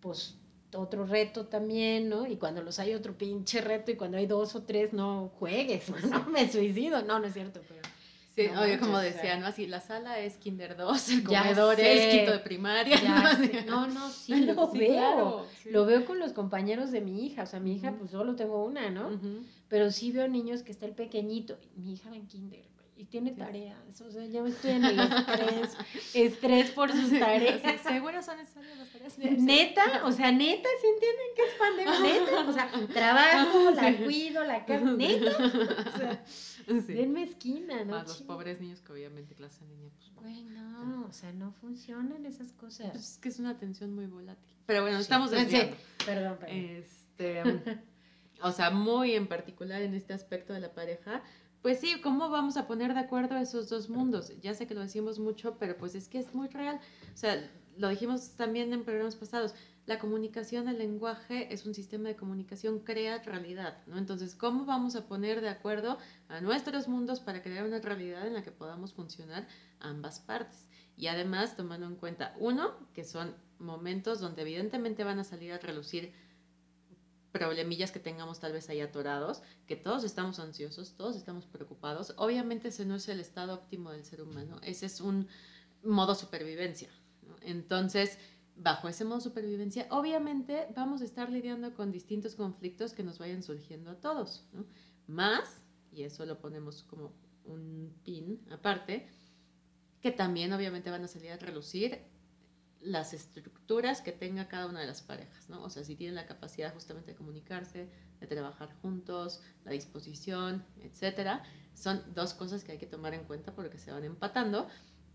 pues 0.01 0.35
otro 0.75 1.07
reto 1.07 1.47
también, 1.47 2.09
¿no? 2.09 2.27
Y 2.27 2.37
cuando 2.37 2.61
los 2.61 2.81
hay 2.81 2.95
otro 2.95 3.17
pinche 3.17 3.61
reto 3.61 3.93
y 3.93 3.97
cuando 3.97 4.19
hay 4.19 4.27
dos 4.27 4.57
o 4.57 4.65
tres, 4.65 4.93
no 4.93 5.31
juegues, 5.39 5.89
no 6.11 6.27
me 6.29 6.51
suicido, 6.51 7.01
no, 7.03 7.21
no 7.21 7.29
es 7.29 7.35
cierto, 7.35 7.61
pero... 7.69 7.81
Sí, 8.35 8.47
oye, 8.57 8.79
como 8.79 8.99
decía, 8.99 9.37
¿no? 9.37 9.47
Así, 9.47 9.67
la 9.67 9.81
sala 9.81 10.21
es 10.21 10.37
kinder 10.37 10.77
2, 10.77 11.09
el 11.11 11.25
comedor 11.25 11.79
es 11.81 12.15
quinto 12.15 12.33
de 12.33 12.39
primaria. 12.39 12.97
¿no? 13.67 13.89
no, 13.89 14.11
sí, 14.11 14.35
lo 14.45 14.71
veo. 14.71 15.47
Lo 15.65 15.87
veo 15.87 16.05
con 16.05 16.21
los 16.21 16.33
compañeros 16.33 16.93
de 16.93 17.01
mi 17.01 17.27
hija. 17.27 17.43
O 17.43 17.47
sea, 17.47 17.59
mi 17.59 17.75
hija, 17.75 17.93
pues 17.99 18.13
solo 18.13 18.37
tengo 18.37 18.65
una, 18.65 18.91
¿no? 18.91 19.11
Pero 19.67 19.91
sí 19.91 20.13
veo 20.13 20.29
niños 20.29 20.63
que 20.63 20.71
está 20.71 20.87
el 20.87 20.93
pequeñito. 20.95 21.59
Mi 21.75 21.95
hija 21.95 22.11
va 22.11 22.17
en 22.17 22.29
kinder 22.29 22.65
y 22.99 23.05
tiene 23.05 23.31
tareas, 23.31 24.01
o 24.01 24.11
sea, 24.11 24.27
yo 24.27 24.45
estoy 24.45 24.73
en 24.73 24.85
el 24.85 24.99
estrés, 24.99 25.77
estrés 26.15 26.71
por 26.73 26.91
sus 26.91 27.17
tareas. 27.17 27.81
¿Seguro 27.83 28.21
son 28.23 28.39
necesarias 28.39 28.77
las 28.77 28.91
tareas? 28.91 29.19
Neta, 29.19 30.05
o 30.05 30.11
sea, 30.11 30.33
neta, 30.33 30.69
¿sí 30.81 30.87
entienden 30.89 31.27
que 31.37 31.43
es 31.45 31.55
pandemia? 31.59 32.01
Neta, 32.01 32.49
o 32.49 32.53
sea, 32.53 32.87
trabajo, 32.93 33.71
la 33.71 33.97
cuido, 33.99 34.43
la 34.43 34.67
casa, 34.67 34.85
neta, 34.85 35.31
o 35.31 35.97
sea, 35.97 36.25
sí. 36.27 36.93
denme 36.93 37.23
esquina, 37.23 37.85
¿no? 37.85 37.93
Más 37.93 38.09
los 38.09 38.23
pobres 38.23 38.61
niños 38.61 38.81
que 38.81 38.93
obviamente 38.93 39.37
clase 39.37 39.63
en 39.63 39.71
línea, 39.71 39.91
pues 39.95 40.13
bueno. 40.15 41.07
o 41.09 41.13
sea, 41.13 41.33
no 41.33 41.53
funcionan 41.53 42.27
esas 42.27 42.53
cosas. 42.53 42.91
Pues 42.91 43.13
es 43.13 43.19
que 43.19 43.29
es 43.29 43.39
una 43.39 43.51
atención 43.51 43.95
muy 43.95 44.07
volátil. 44.07 44.57
Pero 44.67 44.83
bueno, 44.83 44.99
estamos 44.99 45.31
desviando. 45.31 45.77
Perdón, 46.05 46.37
perdón. 46.41 46.57
Este, 46.57 47.43
o 48.43 48.51
sea, 48.51 48.71
muy 48.71 49.15
en 49.15 49.29
particular 49.29 49.83
en 49.83 49.95
este 49.95 50.15
aspecto 50.15 50.53
de 50.53 50.61
la 50.61 50.73
pareja, 50.73 51.23
pues 51.63 51.81
sí, 51.81 52.01
¿cómo 52.03 52.31
vamos 52.31 52.57
a 52.57 52.67
poner 52.67 52.95
de 52.95 53.01
acuerdo 53.01 53.37
esos 53.37 53.69
dos 53.69 53.89
mundos? 53.89 54.33
Ya 54.41 54.55
sé 54.55 54.67
que 54.67 54.75
lo 54.75 54.81
decimos 54.81 55.19
mucho, 55.19 55.59
pero 55.59 55.77
pues 55.77 55.95
es 55.95 56.09
que 56.09 56.19
es 56.19 56.35
muy 56.35 56.49
real. 56.49 56.81
O 57.13 57.17
sea, 57.17 57.51
lo 57.77 57.89
dijimos 57.89 58.31
también 58.37 58.73
en 58.73 58.85
programas 58.85 59.17
pasados, 59.17 59.55
la 59.87 59.99
comunicación, 59.99 60.69
el 60.69 60.79
lenguaje 60.79 61.53
es 61.53 61.65
un 61.65 61.75
sistema 61.75 62.09
de 62.09 62.17
comunicación, 62.17 62.81
crea 62.81 63.23
realidad, 63.23 63.79
¿no? 63.87 63.97
Entonces, 63.97 64.35
¿cómo 64.35 64.67
vamos 64.67 64.97
a 64.97 65.07
poner 65.07 65.41
de 65.41 65.49
acuerdo 65.49 65.97
a 66.29 66.41
nuestros 66.43 66.89
mundos 66.89 67.21
para 67.21 67.43
crear 67.43 67.65
una 67.65 67.81
realidad 67.81 68.27
en 68.27 68.35
la 68.35 68.43
que 68.43 68.51
podamos 68.53 68.93
funcionar 68.93 69.49
ambas 69.81 70.21
partes? 70.21 70.69
Y 70.97 71.07
además, 71.07 71.57
tomando 71.57 71.87
en 71.87 71.97
cuenta, 71.97 72.35
uno, 72.39 72.75
que 72.93 73.05
son 73.05 73.35
momentos 73.59 74.21
donde 74.21 74.43
evidentemente 74.43 75.05
van 75.05 75.21
a 75.21 75.25
salir 75.25 75.53
a 75.53 75.59
relucir 75.59 76.13
problemillas 77.33 77.91
que 77.91 78.01
tengamos 78.01 78.41
tal 78.41 78.53
vez 78.53 78.69
ahí 78.69 78.81
atorados, 78.81 79.43
que 79.67 79.77
todos 79.77 80.05
estamos 80.05 80.39
ansiosos, 80.39 80.95
todos 80.97 81.17
estamos 81.17 81.47
preocupados. 81.47 82.15
Obviamente 82.17 82.69
ese 82.69 82.87
no 82.87 82.97
es 82.97 83.09
el 83.09 83.21
estado 83.21 83.55
óptimo 83.55 83.91
del 83.91 84.05
ser 84.05 84.23
humano, 84.23 84.59
ese 84.63 84.87
es 84.87 85.01
un 85.01 85.29
modo 85.83 86.15
supervivencia. 86.15 86.89
Entonces, 87.43 88.19
bajo 88.57 88.89
ese 88.89 89.05
modo 89.05 89.21
supervivencia, 89.21 89.87
obviamente 89.91 90.67
vamos 90.75 91.03
a 91.03 91.05
estar 91.05 91.31
lidiando 91.31 91.75
con 91.75 91.93
distintos 91.93 92.35
conflictos 92.35 92.93
que 92.93 93.05
nos 93.05 93.19
vayan 93.19 93.43
surgiendo 93.43 93.91
a 93.91 94.01
todos. 94.01 94.47
Más, 95.07 95.61
y 95.93 96.03
eso 96.03 96.27
lo 96.27 96.41
ponemos 96.41 96.83
como 96.83 97.13
un 97.45 97.95
pin 98.05 98.41
aparte, 98.51 99.07
que 100.01 100.11
también 100.11 100.53
obviamente 100.53 100.91
van 100.91 101.05
a 101.05 101.09
salir 101.09 101.33
a 101.33 101.37
relucir 101.37 101.99
las 102.81 103.13
estructuras 103.13 104.01
que 104.01 104.13
tenga 104.13 104.49
cada 104.49 104.67
una 104.67 104.81
de 104.81 104.87
las 104.87 105.03
parejas, 105.03 105.49
¿no? 105.49 105.63
O 105.63 105.71
sea, 105.71 105.85
si 105.85 105.97
tienen 105.97 106.15
la 106.15 106.27
capacidad 106.27 106.73
justamente 106.73 107.13
de 107.13 107.17
comunicarse, 107.17 107.89
de 108.21 108.27
trabajar 108.27 108.73
juntos, 108.83 109.41
la 109.65 109.73
disposición, 109.73 110.65
etcétera, 110.83 111.43
son 111.75 112.03
dos 112.15 112.35
cosas 112.35 112.65
que 112.65 112.73
hay 112.73 112.79
que 112.79 112.87
tomar 112.87 113.15
en 113.15 113.25
cuenta 113.25 113.55
porque 113.55 113.79
se 113.79 113.91
van 113.91 114.05
empatando, 114.05 114.69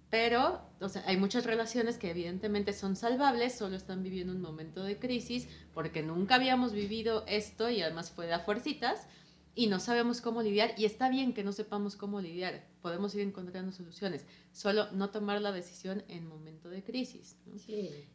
pero, 0.10 0.62
o 0.80 0.90
sea, 0.90 1.04
hay 1.08 1.18
muchas 1.18 1.46
relaciones 1.46 1.98
que 1.98 2.12
evidentemente 2.12 2.72
son 2.74 2.96
salvables, 2.96 3.56
solo 3.56 3.76
están 3.76 4.04
viviendo 4.04 4.34
un 4.34 4.42
momento 4.42 4.84
de 4.84 5.00
crisis 5.00 5.48
porque 5.74 6.04
nunca 6.04 6.36
habíamos 6.36 6.72
vivido 6.72 7.24
esto 7.28 7.70
y 7.70 7.82
además 7.82 8.12
fue 8.12 8.28
de 8.28 8.34
a 8.34 8.40
fuercitas, 8.40 9.08
y 9.56 9.68
no 9.68 9.80
sabemos 9.80 10.22
cómo 10.22 10.42
lidiar 10.42 10.74
y 10.78 10.86
está 10.86 11.10
bien 11.10 11.34
que 11.34 11.44
no 11.44 11.52
sepamos 11.52 11.96
cómo 11.96 12.22
lidiar, 12.22 12.64
podemos 12.84 13.16
ir 13.16 13.22
encontrando 13.22 13.72
soluciones, 13.72 14.28
solo 14.52 14.92
no 14.92 15.10
tomar 15.10 15.42
la 15.42 15.54
decisión 15.54 16.04
en 16.10 16.28
momento 16.28 16.70
de 16.70 16.84
crisis. 16.84 17.38
Sí. 17.58 18.06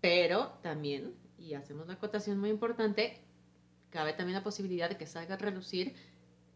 Pero 0.00 0.58
también, 0.60 1.14
y 1.38 1.54
hacemos 1.54 1.84
una 1.84 1.94
acotación 1.94 2.38
muy 2.38 2.50
importante, 2.50 3.22
cabe 3.90 4.12
también 4.12 4.36
la 4.36 4.42
posibilidad 4.42 4.90
de 4.90 4.96
que 4.96 5.06
salga 5.06 5.36
a 5.36 5.38
reducir 5.38 5.94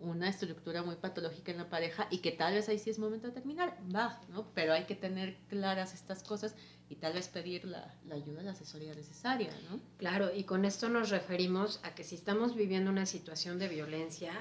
una 0.00 0.28
estructura 0.28 0.82
muy 0.82 0.96
patológica 0.96 1.52
en 1.52 1.58
la 1.58 1.70
pareja 1.70 2.08
y 2.10 2.18
que 2.18 2.32
tal 2.32 2.54
vez 2.54 2.68
ahí 2.68 2.80
sí 2.80 2.90
es 2.90 2.98
momento 2.98 3.28
de 3.28 3.32
terminar, 3.32 3.78
va, 3.94 4.20
¿no? 4.28 4.48
Pero 4.52 4.72
hay 4.72 4.84
que 4.84 4.96
tener 4.96 5.36
claras 5.48 5.94
estas 5.94 6.24
cosas 6.24 6.56
y 6.88 6.96
tal 6.96 7.12
vez 7.12 7.28
pedir 7.28 7.64
la, 7.64 7.94
la, 8.06 8.16
ayuda, 8.16 8.42
la 8.42 8.50
asesoría 8.50 8.92
necesaria, 8.92 9.52
¿no? 9.70 9.78
Claro, 9.98 10.34
y 10.34 10.42
con 10.42 10.64
esto 10.64 10.88
nos 10.88 11.10
referimos 11.10 11.78
a 11.84 11.94
que 11.94 12.02
si 12.02 12.16
estamos 12.16 12.56
viviendo 12.56 12.90
una 12.90 13.06
situación 13.06 13.60
de 13.60 13.68
violencia, 13.68 14.32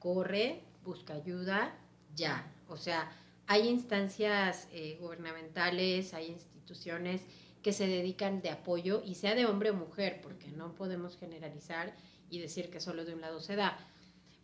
corre, 0.00 0.64
busca 0.82 1.14
ayuda, 1.14 1.72
ya. 2.14 2.52
O 2.68 2.76
sea, 2.76 3.10
hay 3.46 3.68
instancias 3.68 4.68
eh, 4.72 4.96
gubernamentales, 5.00 6.14
hay 6.14 6.26
instituciones 6.26 7.22
que 7.62 7.72
se 7.72 7.86
dedican 7.86 8.40
de 8.42 8.50
apoyo, 8.50 9.02
y 9.04 9.16
sea 9.16 9.34
de 9.34 9.46
hombre 9.46 9.70
o 9.70 9.74
mujer, 9.74 10.20
porque 10.22 10.48
no 10.48 10.74
podemos 10.74 11.16
generalizar 11.16 11.94
y 12.30 12.38
decir 12.38 12.70
que 12.70 12.80
solo 12.80 13.04
de 13.04 13.14
un 13.14 13.20
lado 13.20 13.40
se 13.40 13.56
da. 13.56 13.78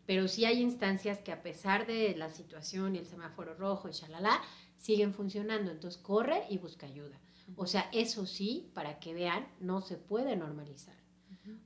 Pero 0.07 0.29
sí 0.29 0.45
hay 0.45 0.61
instancias 0.61 1.19
que 1.21 1.33
a 1.33 1.43
pesar 1.43 1.87
de 1.87 2.15
la 2.17 2.31
situación 2.31 2.95
y 2.95 2.99
el 2.99 3.07
semáforo 3.07 3.55
rojo 3.55 3.89
y 3.89 3.93
shalala, 3.93 4.41
siguen 4.77 5.15
funcionando. 5.15 5.71
Entonces 5.71 6.01
corre 6.01 6.45
y 6.51 6.59
busca 6.59 6.87
ayuda. 6.87 7.19
O 7.57 7.67
sea, 7.67 7.89
eso 7.93 8.27
sí, 8.27 8.71
para 8.75 8.99
que 8.99 9.15
vean, 9.15 9.47
no 9.61 9.81
se 9.81 9.97
puede 9.97 10.37
normalizar. 10.37 10.97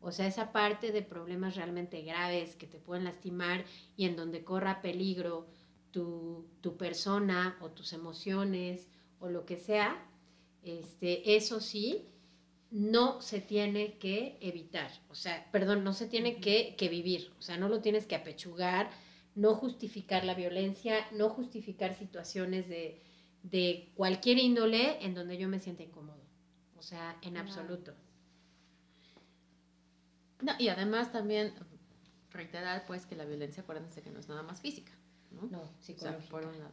O 0.00 0.12
sea, 0.12 0.26
esa 0.26 0.52
parte 0.52 0.92
de 0.92 1.00
problemas 1.00 1.56
realmente 1.56 2.02
graves 2.02 2.54
que 2.54 2.66
te 2.66 2.78
pueden 2.78 3.04
lastimar 3.04 3.64
y 3.96 4.04
en 4.04 4.14
donde 4.14 4.44
corra 4.44 4.82
peligro 4.82 5.46
tu, 5.92 6.46
tu 6.60 6.76
persona 6.76 7.56
o 7.60 7.70
tus 7.70 7.92
emociones 7.92 8.88
o 9.18 9.28
lo 9.28 9.44
que 9.46 9.56
sea, 9.56 10.06
Este, 10.62 11.36
eso 11.36 11.60
sí, 11.60 12.06
no 12.70 13.20
se 13.22 13.40
tiene 13.40 13.98
que 13.98 14.36
evitar, 14.40 14.90
o 15.08 15.14
sea, 15.14 15.48
perdón, 15.52 15.84
no 15.84 15.92
se 15.92 16.06
tiene 16.06 16.40
que, 16.40 16.76
que, 16.76 16.88
vivir, 16.88 17.32
o 17.38 17.42
sea, 17.42 17.56
no 17.56 17.68
lo 17.68 17.80
tienes 17.80 18.06
que 18.06 18.14
apechugar, 18.14 18.90
no 19.34 19.54
justificar 19.54 20.24
la 20.24 20.34
violencia, 20.34 21.06
no 21.12 21.28
justificar 21.30 21.94
situaciones 21.94 22.68
de, 22.68 23.02
de 23.42 23.90
cualquier 23.96 24.38
índole 24.38 25.04
en 25.04 25.14
donde 25.14 25.38
yo 25.38 25.48
me 25.48 25.60
sienta 25.60 25.82
incómodo, 25.82 26.22
o 26.76 26.82
sea, 26.82 27.16
en 27.22 27.36
absoluto. 27.36 27.94
No, 30.42 30.52
y 30.58 30.68
además 30.68 31.12
también 31.12 31.52
reiterar 32.30 32.86
pues 32.86 33.06
que 33.06 33.16
la 33.16 33.24
violencia, 33.24 33.62
acuérdense 33.62 34.02
que 34.02 34.10
no 34.10 34.20
es 34.20 34.28
nada 34.28 34.42
más 34.42 34.60
física, 34.60 34.92
¿no? 35.30 35.42
No, 35.50 35.70
psicológica. 35.80 36.30
por 36.30 36.44
un 36.44 36.58
lado. 36.58 36.72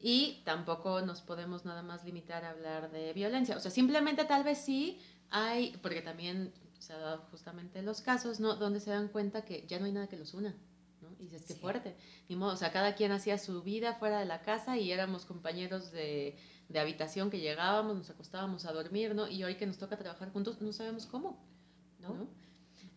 Y 0.00 0.42
tampoco 0.44 1.00
nos 1.00 1.22
podemos 1.22 1.64
nada 1.64 1.82
más 1.82 2.04
limitar 2.04 2.44
a 2.44 2.50
hablar 2.50 2.90
de 2.90 3.12
violencia. 3.12 3.56
O 3.56 3.60
sea, 3.60 3.70
simplemente 3.70 4.24
tal 4.24 4.44
vez 4.44 4.58
sí 4.58 5.00
hay, 5.30 5.76
porque 5.82 6.02
también 6.02 6.52
se 6.78 6.92
han 6.92 7.00
dado 7.00 7.18
justamente 7.30 7.82
los 7.82 8.00
casos, 8.00 8.38
¿no? 8.40 8.54
Donde 8.56 8.80
se 8.80 8.90
dan 8.90 9.08
cuenta 9.08 9.44
que 9.44 9.66
ya 9.66 9.78
no 9.78 9.86
hay 9.86 9.92
nada 9.92 10.06
que 10.06 10.16
los 10.16 10.34
una. 10.34 10.54
¿no? 11.00 11.08
Y 11.18 11.24
dices, 11.24 11.44
qué 11.46 11.54
fuerte. 11.54 11.96
Ni 12.28 12.36
modo, 12.36 12.52
o 12.52 12.56
sea, 12.56 12.70
cada 12.72 12.94
quien 12.94 13.12
hacía 13.12 13.38
su 13.38 13.62
vida 13.62 13.94
fuera 13.94 14.20
de 14.20 14.26
la 14.26 14.42
casa 14.42 14.76
y 14.76 14.92
éramos 14.92 15.24
compañeros 15.24 15.90
de, 15.90 16.38
de 16.68 16.78
habitación 16.78 17.30
que 17.30 17.40
llegábamos, 17.40 17.96
nos 17.96 18.10
acostábamos 18.10 18.64
a 18.66 18.72
dormir, 18.72 19.14
¿no? 19.14 19.28
Y 19.28 19.42
hoy 19.44 19.56
que 19.56 19.66
nos 19.66 19.78
toca 19.78 19.96
trabajar 19.96 20.32
juntos, 20.32 20.60
no 20.60 20.72
sabemos 20.72 21.06
cómo, 21.06 21.44
¿no? 21.98 22.28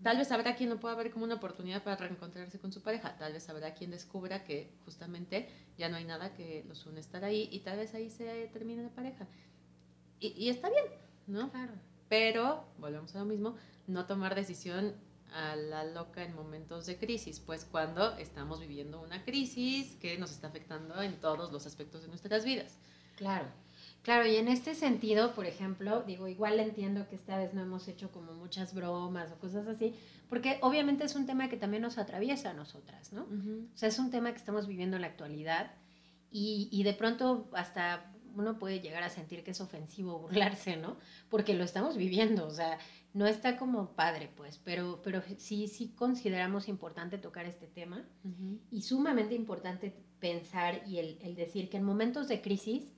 Tal 0.04 0.18
vez 0.18 0.32
habrá 0.32 0.56
quien 0.56 0.70
lo 0.70 0.80
pueda 0.80 0.96
ver 0.96 1.12
como 1.12 1.26
una 1.26 1.36
oportunidad 1.36 1.84
para 1.84 1.96
reencontrarse 1.98 2.60
con 2.60 2.72
su 2.72 2.82
pareja, 2.82 3.16
tal 3.18 3.34
vez 3.34 3.48
habrá 3.50 3.74
quien 3.74 3.92
descubra 3.92 4.44
que 4.44 4.72
justamente 4.86 5.48
ya 5.78 5.90
no 5.90 5.98
hay 5.98 6.06
nada 6.06 6.34
que 6.34 6.64
los 6.68 6.86
une 6.86 7.00
estar 7.00 7.24
ahí 7.24 7.48
y 7.52 7.60
tal 7.60 7.78
vez 7.78 7.94
ahí 7.94 8.10
se 8.10 8.48
termine 8.52 8.84
la 8.84 8.90
pareja. 8.90 9.28
Y, 10.20 10.30
y 10.30 10.50
está 10.50 10.70
bien, 10.70 10.86
¿no? 11.28 11.52
Claro. 11.52 11.74
Pero, 12.10 12.66
volvemos 12.78 13.16
a 13.16 13.20
lo 13.20 13.26
mismo, 13.26 13.56
no 13.88 14.06
tomar 14.06 14.36
decisión 14.36 14.96
a 15.34 15.56
la 15.56 15.84
loca 15.86 16.24
en 16.24 16.36
momentos 16.36 16.86
de 16.86 16.98
crisis, 16.98 17.40
pues 17.40 17.66
cuando 17.66 18.18
estamos 18.18 18.60
viviendo 18.60 19.02
una 19.02 19.24
crisis 19.24 19.96
que 19.96 20.18
nos 20.18 20.32
está 20.32 20.48
afectando 20.48 21.02
en 21.02 21.20
todos 21.20 21.52
los 21.52 21.66
aspectos 21.66 22.02
de 22.02 22.10
nuestras 22.10 22.44
vidas. 22.44 22.78
Claro. 23.16 23.48
Claro, 24.04 24.28
y 24.28 24.36
en 24.36 24.48
este 24.48 24.74
sentido, 24.74 25.34
por 25.36 25.46
ejemplo, 25.46 26.02
digo, 26.02 26.28
igual 26.28 26.60
entiendo 26.60 27.08
que 27.08 27.16
esta 27.16 27.38
vez 27.38 27.54
no 27.54 27.62
hemos 27.62 27.88
hecho 27.88 28.12
como 28.12 28.34
muchas 28.34 28.74
bromas 28.74 29.32
o 29.32 29.40
cosas 29.40 29.68
así, 29.68 29.94
porque 30.28 30.58
obviamente 30.62 31.04
es 31.04 31.16
un 31.16 31.28
tema 31.28 31.50
que 31.50 31.58
también 31.58 31.84
nos 31.84 32.00
atraviesa 32.00 32.50
a 32.50 32.54
nosotras, 32.54 33.14
¿no? 33.14 33.24
O 33.24 33.78
sea, 33.78 33.90
es 33.90 34.00
un 34.00 34.10
tema 34.10 34.32
que 34.32 34.38
estamos 34.38 34.66
viviendo 34.66 34.96
en 34.96 35.04
la 35.04 35.08
actualidad 35.08 35.72
y, 36.32 36.68
y, 36.72 36.82
de 36.84 36.94
pronto 36.94 37.50
hasta 37.54 38.12
uno 38.36 38.58
puede 38.58 38.80
llegar 38.80 39.04
a 39.04 39.10
sentir 39.10 39.44
que 39.44 39.52
es 39.52 39.62
ofensivo 39.62 40.18
burlarse, 40.20 40.78
¿no? 40.78 40.98
Porque 41.30 41.54
lo 41.54 41.64
estamos 41.64 41.96
viviendo, 41.96 42.48
o 42.48 42.52
sea, 42.52 42.80
no 43.14 43.28
está 43.28 43.58
como 43.58 43.92
padre, 43.92 44.32
pues, 44.36 44.58
pero, 44.58 45.02
pero 45.04 45.22
sí, 45.38 45.68
sí 45.68 45.94
consideramos 45.96 46.70
importante 46.70 47.20
tocar 47.20 47.46
este 47.46 47.68
tema 47.68 48.04
y 48.72 48.82
sumamente 48.82 49.36
importante 49.36 49.94
pensar 50.20 50.82
y 50.88 50.98
el, 50.98 51.20
el 51.22 51.36
decir 51.36 51.70
que 51.70 51.78
en 51.78 51.84
momentos 51.84 52.28
de 52.28 52.42
crisis, 52.42 52.94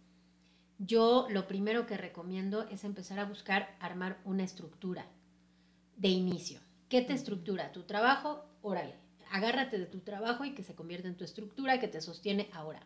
yo 0.86 1.28
lo 1.30 1.48
primero 1.48 1.86
que 1.86 1.98
recomiendo 1.98 2.68
es 2.70 2.84
empezar 2.84 3.20
a 3.20 3.26
buscar 3.26 3.76
armar 3.80 4.20
una 4.26 4.44
estructura 4.44 5.06
de 5.96 6.10
inicio. 6.10 6.60
¿Qué 6.90 7.02
te 7.02 7.14
estructura? 7.14 7.72
Tu 7.72 7.84
trabajo, 7.84 8.46
órale, 8.62 8.96
agárrate 9.32 9.80
de 9.80 9.86
tu 9.86 10.00
trabajo 10.00 10.46
y 10.46 10.54
que 10.54 10.64
se 10.64 10.76
convierta 10.76 11.08
en 11.08 11.16
tu 11.16 11.24
estructura 11.24 11.80
que 11.80 11.88
te 11.88 12.02
sostiene 12.02 12.50
ahora. 12.54 12.82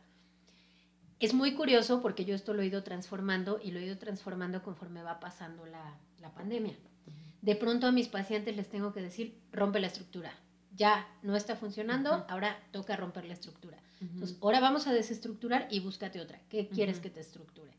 Es 1.20 1.34
muy 1.34 1.56
curioso 1.56 2.02
porque 2.02 2.26
yo 2.26 2.36
esto 2.36 2.54
lo 2.54 2.62
he 2.62 2.68
ido 2.68 2.84
transformando 2.84 3.60
y 3.64 3.72
lo 3.72 3.80
he 3.80 3.86
ido 3.86 3.98
transformando 3.98 4.62
conforme 4.62 5.02
va 5.02 5.20
pasando 5.20 5.66
la, 5.66 5.98
la 6.20 6.32
pandemia. 6.34 6.76
De 7.42 7.56
pronto 7.56 7.88
a 7.88 7.92
mis 7.92 8.08
pacientes 8.08 8.56
les 8.56 8.70
tengo 8.70 8.94
que 8.94 9.02
decir, 9.02 9.40
rompe 9.52 9.80
la 9.80 9.88
estructura. 9.88 10.32
Ya 10.76 11.08
no 11.24 11.36
está 11.36 11.56
funcionando, 11.56 12.26
ahora 12.30 12.60
toca 12.72 12.96
romper 12.96 13.26
la 13.26 13.34
estructura. 13.34 13.78
Entonces, 14.00 14.38
ahora 14.42 14.60
vamos 14.60 14.86
a 14.86 14.94
desestructurar 14.94 15.68
y 15.72 15.80
búscate 15.80 16.22
otra. 16.22 16.40
¿Qué 16.50 16.68
quieres 16.68 17.00
que 17.00 17.10
te 17.10 17.20
estructure? 17.20 17.72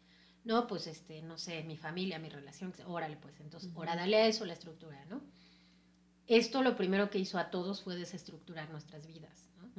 No, 0.49 0.67
pues 0.67 0.87
este, 0.87 1.21
no 1.21 1.37
sé, 1.37 1.63
mi 1.63 1.77
familia, 1.77 2.19
mi 2.19 2.31
relación, 2.31 2.73
órale, 2.87 3.19
pues 3.19 3.39
entonces, 3.39 3.71
ahora 3.77 3.95
dale 3.95 4.17
a 4.17 4.27
eso 4.27 4.47
la 4.47 4.55
estructura, 4.55 5.05
¿no? 5.05 5.21
Esto 6.27 6.63
lo 6.63 6.75
primero 6.75 7.11
que 7.11 7.19
hizo 7.19 7.37
a 7.39 7.51
todos 7.51 7.83
fue 7.83 7.97
desestructurar 7.97 8.71
nuestras 8.71 9.07
vidas, 9.07 9.51
¿no? 9.59 9.71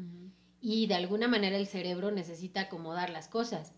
Y 0.61 0.85
de 0.85 0.93
alguna 0.93 1.27
manera 1.27 1.57
el 1.57 1.65
cerebro 1.65 2.11
necesita 2.11 2.61
acomodar 2.61 3.09
las 3.09 3.27
cosas. 3.27 3.73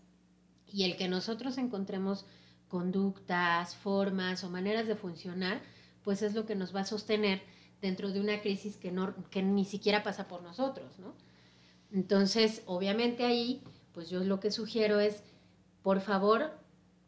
Y 0.70 0.84
el 0.84 0.98
que 0.98 1.08
nosotros 1.08 1.56
encontremos 1.56 2.26
conductas, 2.68 3.74
formas 3.74 4.44
o 4.44 4.50
maneras 4.50 4.86
de 4.86 4.94
funcionar, 4.94 5.62
pues 6.02 6.20
es 6.20 6.34
lo 6.34 6.44
que 6.44 6.56
nos 6.56 6.76
va 6.76 6.80
a 6.80 6.84
sostener 6.84 7.40
dentro 7.80 8.12
de 8.12 8.20
una 8.20 8.42
crisis 8.42 8.76
que, 8.76 8.92
no, 8.92 9.14
que 9.30 9.42
ni 9.42 9.64
siquiera 9.64 10.02
pasa 10.02 10.28
por 10.28 10.42
nosotros, 10.42 10.98
¿no? 10.98 11.14
Entonces, 11.90 12.62
obviamente 12.66 13.24
ahí, 13.24 13.62
pues 13.94 14.10
yo 14.10 14.22
lo 14.24 14.40
que 14.40 14.50
sugiero 14.50 15.00
es, 15.00 15.22
por 15.82 16.02
favor, 16.02 16.60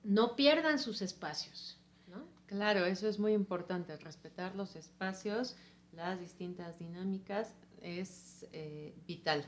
no 0.04 0.36
pierdan 0.36 0.78
sus 0.78 1.02
espacios. 1.02 1.78
¿no? 2.06 2.24
Claro, 2.46 2.84
eso 2.84 3.08
es 3.08 3.18
muy 3.18 3.32
importante, 3.32 3.96
respetar 3.96 4.54
los 4.54 4.76
espacios, 4.76 5.56
las 5.92 6.20
distintas 6.20 6.78
dinámicas 6.78 7.54
es 7.84 8.46
eh, 8.52 8.94
vital. 9.06 9.44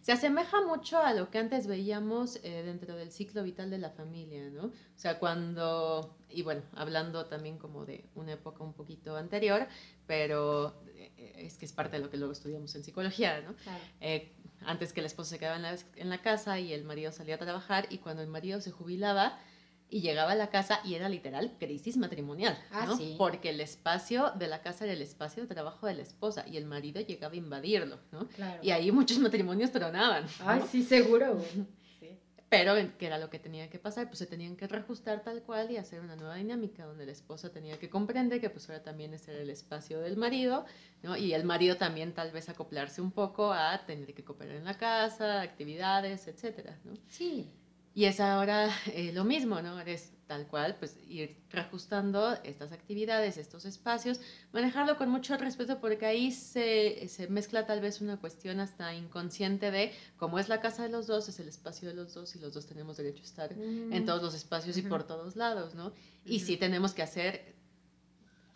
Se 0.00 0.12
asemeja 0.12 0.64
mucho 0.64 0.98
a 0.98 1.12
lo 1.14 1.30
que 1.30 1.38
antes 1.38 1.66
veíamos 1.66 2.36
eh, 2.44 2.62
dentro 2.64 2.94
del 2.94 3.10
ciclo 3.10 3.42
vital 3.42 3.70
de 3.70 3.78
la 3.78 3.90
familia, 3.90 4.48
¿no? 4.50 4.66
O 4.66 4.72
sea, 4.94 5.18
cuando, 5.18 6.16
y 6.30 6.42
bueno, 6.42 6.62
hablando 6.74 7.26
también 7.26 7.58
como 7.58 7.84
de 7.84 8.04
una 8.14 8.32
época 8.32 8.62
un 8.62 8.72
poquito 8.72 9.16
anterior, 9.16 9.66
pero 10.06 10.80
eh, 10.86 11.34
es 11.38 11.58
que 11.58 11.64
es 11.64 11.72
parte 11.72 11.96
de 11.96 12.04
lo 12.04 12.10
que 12.10 12.16
luego 12.16 12.32
estudiamos 12.32 12.74
en 12.76 12.84
psicología, 12.84 13.40
¿no? 13.40 13.56
Claro. 13.56 13.82
antes 14.64 14.92
que 14.92 15.00
el 15.00 15.06
esposo 15.06 15.30
se 15.30 15.38
quedaba 15.38 15.56
en 15.56 15.62
la, 15.62 15.76
en 15.96 16.08
la 16.08 16.22
casa 16.22 16.60
y 16.60 16.72
el 16.72 16.84
marido 16.84 17.10
salía 17.10 17.34
a 17.34 17.38
trabajar 17.38 17.86
y 17.90 17.98
cuando 17.98 18.22
el 18.22 18.28
marido 18.28 18.60
se 18.60 18.70
jubilaba, 18.70 19.38
y 19.88 20.00
llegaba 20.00 20.32
a 20.32 20.34
la 20.34 20.50
casa 20.50 20.80
y 20.84 20.94
era 20.94 21.08
literal 21.08 21.56
crisis 21.58 21.96
matrimonial, 21.96 22.58
ah, 22.72 22.86
¿no? 22.86 22.96
sí. 22.96 23.14
Porque 23.16 23.50
el 23.50 23.60
espacio 23.60 24.32
de 24.36 24.48
la 24.48 24.60
casa 24.62 24.84
era 24.84 24.92
el 24.92 25.02
espacio 25.02 25.42
de 25.42 25.48
trabajo 25.48 25.86
de 25.86 25.94
la 25.94 26.02
esposa 26.02 26.44
y 26.46 26.56
el 26.56 26.64
marido 26.64 27.00
llegaba 27.00 27.34
a 27.34 27.36
invadirlo, 27.36 28.00
¿no? 28.10 28.26
Claro. 28.28 28.60
Y 28.62 28.70
ahí 28.70 28.90
muchos 28.90 29.18
matrimonios 29.18 29.70
tronaban. 29.70 30.24
¿no? 30.24 30.30
Ay, 30.48 30.62
sí, 30.70 30.82
seguro. 30.82 31.38
Sí. 31.98 32.10
Pero 32.50 32.74
que 32.98 33.06
era 33.06 33.16
lo 33.16 33.30
que 33.30 33.38
tenía 33.38 33.70
que 33.70 33.78
pasar, 33.78 34.06
pues 34.08 34.18
se 34.18 34.26
tenían 34.26 34.54
que 34.54 34.68
reajustar 34.68 35.22
tal 35.22 35.42
cual 35.42 35.70
y 35.70 35.78
hacer 35.78 36.00
una 36.00 36.14
nueva 36.14 36.34
dinámica 36.34 36.84
donde 36.84 37.06
la 37.06 37.12
esposa 37.12 37.50
tenía 37.50 37.78
que 37.78 37.88
comprender 37.88 38.38
que 38.38 38.50
pues 38.50 38.68
ahora 38.68 38.82
también 38.82 39.14
ese 39.14 39.32
era 39.32 39.40
el 39.40 39.48
espacio 39.48 39.98
del 40.00 40.18
marido, 40.18 40.66
¿no? 41.02 41.16
Y 41.16 41.32
el 41.32 41.44
marido 41.44 41.76
también 41.76 42.12
tal 42.12 42.32
vez 42.32 42.50
acoplarse 42.50 43.00
un 43.00 43.12
poco 43.12 43.50
a 43.52 43.86
tener 43.86 44.12
que 44.12 44.24
cooperar 44.24 44.56
en 44.56 44.64
la 44.64 44.76
casa, 44.76 45.40
actividades, 45.40 46.28
etcétera, 46.28 46.78
¿no? 46.84 46.92
Sí. 47.08 47.50
Y 47.96 48.04
es 48.04 48.20
ahora 48.20 48.68
eh, 48.92 49.10
lo 49.14 49.24
mismo, 49.24 49.62
¿no? 49.62 49.80
Es 49.80 50.12
tal 50.26 50.46
cual, 50.48 50.76
pues 50.78 50.98
ir 51.08 51.34
reajustando 51.48 52.34
estas 52.44 52.70
actividades, 52.72 53.38
estos 53.38 53.64
espacios, 53.64 54.20
manejarlo 54.52 54.98
con 54.98 55.08
mucho 55.08 55.34
respeto 55.38 55.80
porque 55.80 56.04
ahí 56.04 56.30
se, 56.30 57.08
se, 57.08 57.28
mezcla 57.28 57.64
tal 57.64 57.80
vez 57.80 58.02
una 58.02 58.18
cuestión 58.18 58.60
hasta 58.60 58.92
inconsciente 58.92 59.70
de 59.70 59.92
cómo 60.18 60.38
es 60.38 60.50
la 60.50 60.60
casa 60.60 60.82
de 60.82 60.90
los 60.90 61.06
dos, 61.06 61.30
es 61.30 61.40
el 61.40 61.48
espacio 61.48 61.88
de 61.88 61.94
los 61.94 62.12
dos 62.12 62.36
y 62.36 62.38
los 62.38 62.52
dos 62.52 62.66
tenemos 62.66 62.98
derecho 62.98 63.22
a 63.22 63.24
estar 63.24 63.56
Mm. 63.56 63.92
en 63.94 64.04
todos 64.04 64.22
los 64.22 64.34
espacios 64.34 64.76
y 64.76 64.82
por 64.82 65.04
todos 65.04 65.34
lados, 65.34 65.74
¿no? 65.74 65.92
Y 66.26 66.40
sí 66.40 66.58
tenemos 66.58 66.92
que 66.92 67.02
hacer... 67.02 67.55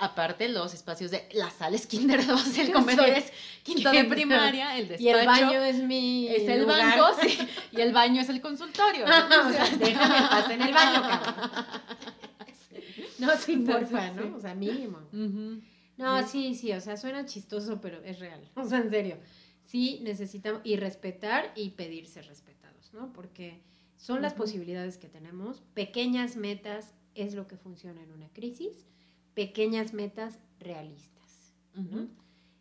Aparte 0.02 0.48
los 0.48 0.72
espacios 0.72 1.10
de 1.10 1.28
la 1.32 1.50
sala 1.50 1.76
es 1.76 1.86
kinder 1.86 2.26
2, 2.26 2.58
el 2.58 2.66
Sí. 2.66 2.72
comedor 2.72 3.08
es 3.10 3.30
quinto 3.62 3.90
de 3.92 4.04
primaria, 4.04 4.78
el 4.78 4.88
despacho 4.88 5.04
Y 5.04 5.08
el 5.10 5.26
baño 5.26 5.62
es 5.62 5.76
mi. 5.82 6.26
es 6.28 6.48
el 6.48 6.62
lugar. 6.62 6.98
banco 6.98 7.20
sí, 7.22 7.38
y 7.72 7.80
el 7.82 7.92
baño 7.92 8.22
es 8.22 8.28
el 8.30 8.40
consultorio. 8.40 9.06
¿no? 9.06 9.48
o 9.48 9.52
sea, 9.52 9.68
déjame 9.78 10.14
pasar 10.28 10.52
en 10.52 10.62
el 10.62 10.72
baño, 10.72 11.02
cabrón. 11.02 11.50
No, 13.18 13.36
sí, 13.36 13.52
Entonces, 13.52 13.88
porfa, 13.90 14.10
¿no? 14.12 14.22
sí. 14.22 14.28
O 14.36 14.40
sea, 14.40 14.54
mínimo. 14.54 14.98
No, 15.98 16.26
sí, 16.26 16.54
sí, 16.54 16.72
o 16.72 16.80
sea, 16.80 16.96
suena 16.96 17.26
chistoso, 17.26 17.80
pero 17.80 18.02
es 18.02 18.18
real. 18.18 18.40
O 18.54 18.64
sea, 18.64 18.78
en 18.78 18.90
serio. 18.90 19.18
Sí 19.66 20.00
necesitamos 20.02 20.62
y 20.64 20.76
respetar 20.76 21.52
y 21.54 21.70
pedirse 21.70 22.22
respetados, 22.22 22.92
¿no? 22.94 23.12
Porque 23.12 23.60
son 23.96 24.22
las 24.22 24.32
posibilidades 24.34 24.96
que 24.96 25.08
tenemos. 25.08 25.62
Pequeñas 25.74 26.36
metas 26.36 26.94
es 27.14 27.34
lo 27.34 27.46
que 27.46 27.56
funciona 27.56 28.02
en 28.02 28.10
una 28.12 28.28
crisis. 28.30 28.86
Pequeñas 29.34 29.92
metas 29.94 30.38
realistas. 30.58 31.52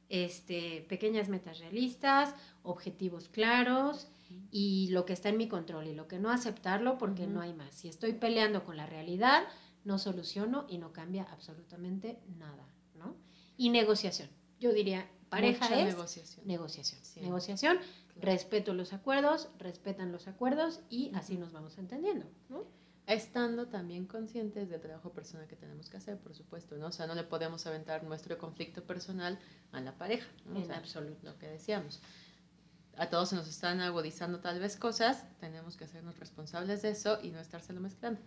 Este, 0.10 0.86
pequeñas 0.89 1.29
metas 1.29 1.60
realistas, 1.60 2.34
objetivos 2.63 3.27
claros 3.29 4.08
y 4.51 4.88
lo 4.91 5.05
que 5.05 5.13
está 5.13 5.29
en 5.29 5.38
mi 5.38 5.47
control 5.47 5.88
y 5.88 5.93
lo 5.93 6.08
que 6.08 6.17
no 6.19 6.32
aceptarlo 6.32 6.97
porque 6.97 7.27
no 7.27 7.41
hay 7.41 7.53
más. 7.53 7.75
Si 7.75 7.88
estoy 7.89 8.13
peleando 8.13 8.63
con 8.63 8.75
la 8.77 8.86
realidad, 8.88 9.43
no 9.84 9.99
soluciono 9.99 10.65
y 10.67 10.77
no 10.79 10.93
cambia 10.93 11.23
absolutamente 11.32 12.19
nada, 12.39 12.67
¿no? 12.95 13.15
Y 13.58 13.69
negociación. 13.69 14.29
Yo 14.60 14.73
diría, 14.73 15.08
pareja 15.29 15.65
Mucha 15.65 15.79
es 15.82 15.88
negociación. 15.95 16.47
negociación. 16.47 16.99
Sí. 17.03 17.21
Negociación, 17.21 17.77
Claro. 17.77 18.21
respeto 18.21 18.73
los 18.73 18.93
acuerdos, 18.93 19.49
respetan 19.60 20.12
los 20.12 20.27
acuerdos 20.27 20.82
y 20.89 21.12
así 21.13 21.38
nos 21.38 21.51
vamos 21.51 21.77
entendiendo, 21.77 22.25
¿no? 22.49 22.63
Estando 23.13 23.67
también 23.67 24.06
conscientes 24.06 24.69
del 24.69 24.80
trabajo 24.80 25.12
personal 25.12 25.48
que 25.48 25.56
tenemos 25.56 25.89
que 25.89 25.98
hacer, 25.98 26.17
por 26.19 26.36
supuesto, 26.36 26.78
¿no? 26.78 26.88
O 26.88 26.91
sea, 26.91 27.08
no 27.08 27.15
le 27.15 27.24
podemos 27.24 27.65
aventar 27.65 28.04
nuestro 28.04 28.38
conflicto 28.38 28.84
personal 28.84 29.39
a 29.72 29.82
la 29.82 29.98
pareja, 29.98 30.28
¿no? 30.45 30.62
En 30.62 30.72
absoluto. 30.72 31.19
Lo 31.24 31.38
que 31.39 31.48
decíamos. 31.48 32.02
A 32.98 33.10
todos 33.10 33.30
se 33.30 33.36
nos 33.36 33.48
están 33.48 33.80
agudizando 33.80 34.39
tal 34.41 34.60
vez 34.60 34.76
cosas, 34.76 35.26
tenemos 35.39 35.76
que 35.76 35.86
hacernos 35.86 36.19
responsables 36.19 36.82
de 36.82 36.91
eso 36.91 37.19
y 37.24 37.32
no 37.32 37.39
estárselo 37.39 37.82
mezclando. 37.82 38.22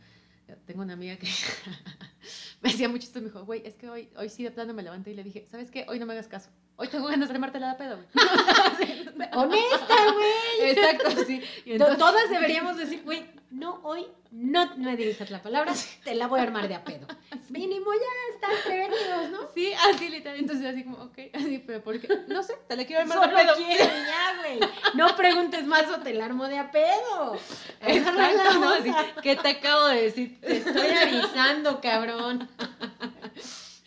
Tengo 0.67 0.83
una 0.83 0.95
amiga 0.95 1.17
que 1.17 1.29
me 2.63 2.71
decía 2.71 2.89
mucho 2.89 3.07
esto, 3.07 3.21
me 3.21 3.27
dijo, 3.27 3.45
güey, 3.45 3.63
es 3.65 3.75
que 3.75 3.89
hoy, 3.89 4.11
hoy 4.17 4.29
sí 4.29 4.43
de 4.43 4.51
plano 4.51 4.75
me 4.75 4.83
levanté 4.83 5.13
y 5.13 5.15
le 5.15 5.23
dije, 5.23 5.47
¿sabes 5.51 5.71
qué? 5.71 5.87
Hoy 5.89 5.99
no 5.99 6.07
me 6.07 6.15
hagas 6.15 6.27
caso. 6.27 6.51
Hoy 6.83 6.89
tengo 6.89 7.07
ganas 7.07 7.29
de 7.29 7.33
remarte 7.35 7.61
la 7.61 7.77
pedo. 7.77 7.97
Honesta, 9.35 9.97
güey. 10.15 10.71
Exacto, 10.73 11.25
sí. 11.25 11.41
Y 11.65 11.75
entonces... 11.75 11.97
Todas 11.97 12.29
deberíamos 12.29 12.77
decir, 12.77 13.05
güey, 13.05 13.25
no, 13.53 13.79
hoy 13.85 14.05
no 14.33 14.69
me 14.79 14.97
dirijas 14.97 15.31
la 15.31 15.41
palabra, 15.41 15.73
te 16.03 16.17
la 16.17 16.27
voy 16.27 16.41
a 16.41 16.43
armar 16.43 16.67
de 16.67 16.75
a 16.75 16.83
pedo. 16.83 17.07
Mínimo 17.51 17.87
ya 17.93 18.35
están 18.35 18.51
prevenidos, 18.65 19.31
¿no? 19.31 19.49
Sí, 19.55 19.73
así 19.91 20.09
literal. 20.09 20.41
Entonces 20.41 20.67
así 20.67 20.83
como, 20.83 21.05
ok, 21.05 21.19
así, 21.35 21.63
pero 21.65 21.85
¿por 21.85 22.01
qué? 22.01 22.09
No 22.27 22.43
sé, 22.43 22.55
te 22.67 22.75
la 22.75 22.85
quiero 22.85 23.03
armar 23.03 23.19
Solo 23.19 23.37
de 23.37 23.43
a 23.43 23.45
pedo. 23.45 23.57
quiero 23.59 23.85
ya, 23.85 24.37
güey. 24.39 24.61
No 24.95 25.15
preguntes 25.17 25.65
más 25.65 25.89
o 25.89 26.01
te 26.01 26.15
la 26.15 26.25
armo 26.25 26.49
de 26.49 26.59
a 26.59 26.73
pedo. 26.73 27.39
Exacto, 27.81 28.59
¿no? 28.59 28.71
Así, 28.71 28.91
¿Qué 29.23 29.37
te 29.37 29.51
acabo 29.51 29.87
de 29.87 30.03
decir? 30.03 30.41
Te 30.41 30.57
estoy 30.57 30.89
avisando, 31.01 31.81
cabrón. 31.81 32.49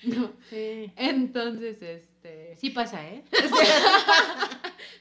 No. 0.03 0.31
Sí. 0.49 0.93
Entonces, 0.95 1.81
este... 1.81 2.14
Sí 2.57 2.69
pasa, 2.71 3.05
¿eh? 3.07 3.23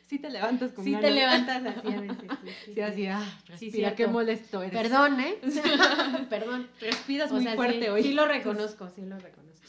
Sí 0.07 0.19
te 0.19 0.29
levantas 0.31 0.73
con 0.73 0.85
Sí 0.85 0.93
ganas. 0.93 1.09
te 1.09 1.15
levantas 1.15 1.65
así 1.65 1.89
a 1.93 2.01
veces. 2.01 2.17
Sí, 2.21 2.51
sí, 2.67 2.73
Sí, 2.75 2.81
así, 2.81 3.07
ah, 3.07 3.39
respira, 3.49 3.95
qué 3.95 4.07
molesto 4.07 4.63
eres. 4.63 4.73
Perdón, 4.83 5.19
¿eh? 5.21 5.39
Perdón. 6.31 6.69
Respiras 6.81 7.31
O 7.31 7.35
muy 7.35 7.45
sea, 7.45 7.55
fuerte 7.55 7.91
hoy. 7.91 8.03
Sí 8.03 8.13
lo 8.13 8.27
reconozco, 8.27 8.91
sí 8.95 9.03
lo 9.03 9.19
reconozco. 9.19 9.65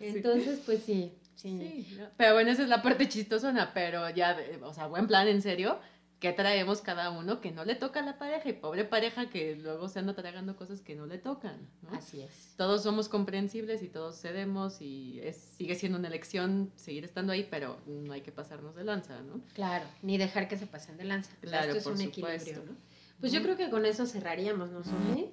Entonces, 0.00 0.60
pues 0.66 0.82
sí, 0.84 1.12
sí. 1.34 1.58
Sí, 1.58 1.96
¿no? 1.98 2.06
pero 2.16 2.34
bueno, 2.34 2.50
esa 2.50 2.62
es 2.62 2.68
la 2.68 2.82
parte 2.82 3.08
chistosona, 3.08 3.72
pero 3.74 4.08
ya, 4.10 4.36
o 4.62 4.72
sea, 4.74 4.86
buen 4.86 5.06
plan, 5.06 5.26
en 5.28 5.40
serio, 5.42 5.78
¿qué 6.24 6.32
traemos 6.32 6.80
cada 6.80 7.10
uno 7.10 7.42
que 7.42 7.52
no 7.52 7.66
le 7.66 7.74
toca 7.74 8.00
a 8.00 8.02
la 8.02 8.16
pareja? 8.16 8.48
Y 8.48 8.54
pobre 8.54 8.86
pareja 8.86 9.28
que 9.28 9.56
luego 9.56 9.90
se 9.90 9.98
anda 9.98 10.14
tragando 10.14 10.56
cosas 10.56 10.80
que 10.80 10.94
no 10.94 11.04
le 11.04 11.18
tocan, 11.18 11.68
¿no? 11.82 11.90
Así 11.90 12.22
es. 12.22 12.54
Todos 12.56 12.82
somos 12.82 13.10
comprensibles 13.10 13.82
y 13.82 13.88
todos 13.88 14.18
cedemos 14.22 14.80
y 14.80 15.20
es, 15.22 15.36
sigue 15.36 15.74
siendo 15.74 15.98
una 15.98 16.08
elección 16.08 16.72
seguir 16.76 17.04
estando 17.04 17.34
ahí, 17.34 17.46
pero 17.50 17.76
no 17.86 18.14
hay 18.14 18.22
que 18.22 18.32
pasarnos 18.32 18.74
de 18.74 18.84
lanza, 18.84 19.20
¿no? 19.20 19.42
Claro, 19.52 19.84
ni 20.00 20.16
dejar 20.16 20.48
que 20.48 20.56
se 20.56 20.66
pasen 20.66 20.96
de 20.96 21.04
lanza. 21.04 21.30
Claro, 21.42 21.66
esto 21.66 21.76
es 21.76 21.84
por 21.84 21.92
un 21.92 21.98
supuesto. 21.98 22.30
equilibrio, 22.50 22.72
¿no? 22.72 22.78
Pues 23.20 23.30
yo 23.30 23.42
creo 23.42 23.58
que 23.58 23.68
con 23.68 23.84
eso 23.84 24.06
cerraríamos, 24.06 24.70
¿no, 24.70 24.82
Sofi? 24.82 25.30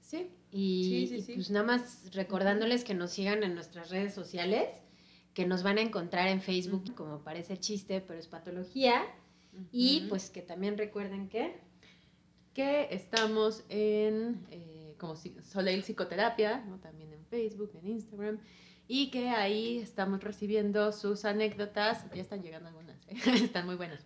Sí, 0.00 0.30
Y, 0.50 0.84
Sí, 0.88 1.06
sí, 1.08 1.14
y 1.16 1.20
sí. 1.22 1.32
pues 1.34 1.50
nada 1.50 1.66
más 1.66 2.14
recordándoles 2.14 2.82
que 2.82 2.94
nos 2.94 3.10
sigan 3.10 3.42
en 3.42 3.54
nuestras 3.54 3.90
redes 3.90 4.14
sociales, 4.14 4.70
que 5.34 5.44
nos 5.44 5.62
van 5.62 5.76
a 5.76 5.82
encontrar 5.82 6.28
en 6.28 6.40
Facebook 6.40 6.84
Ujú. 6.84 6.94
como 6.94 7.18
parece 7.22 7.58
chiste, 7.58 8.00
pero 8.00 8.18
es 8.18 8.26
patología. 8.26 9.02
Y 9.72 10.06
pues 10.08 10.30
que 10.30 10.42
también 10.42 10.76
recuerden 10.78 11.28
que 11.28 11.60
que 12.54 12.88
estamos 12.90 13.64
en 13.68 14.44
eh, 14.50 14.96
como 14.98 15.14
si- 15.14 15.36
Soleil 15.44 15.82
Psicoterapia, 15.84 16.64
¿no? 16.64 16.78
también 16.80 17.12
en 17.12 17.24
Facebook, 17.26 17.70
en 17.74 17.86
Instagram, 17.86 18.40
y 18.88 19.10
que 19.12 19.28
ahí 19.28 19.78
estamos 19.78 20.24
recibiendo 20.24 20.90
sus 20.92 21.24
anécdotas. 21.24 22.10
Ya 22.12 22.22
están 22.22 22.42
llegando 22.42 22.68
algunas, 22.68 22.96
¿eh? 23.06 23.14
están 23.52 23.64
muy 23.66 23.76
buenas. 23.76 24.04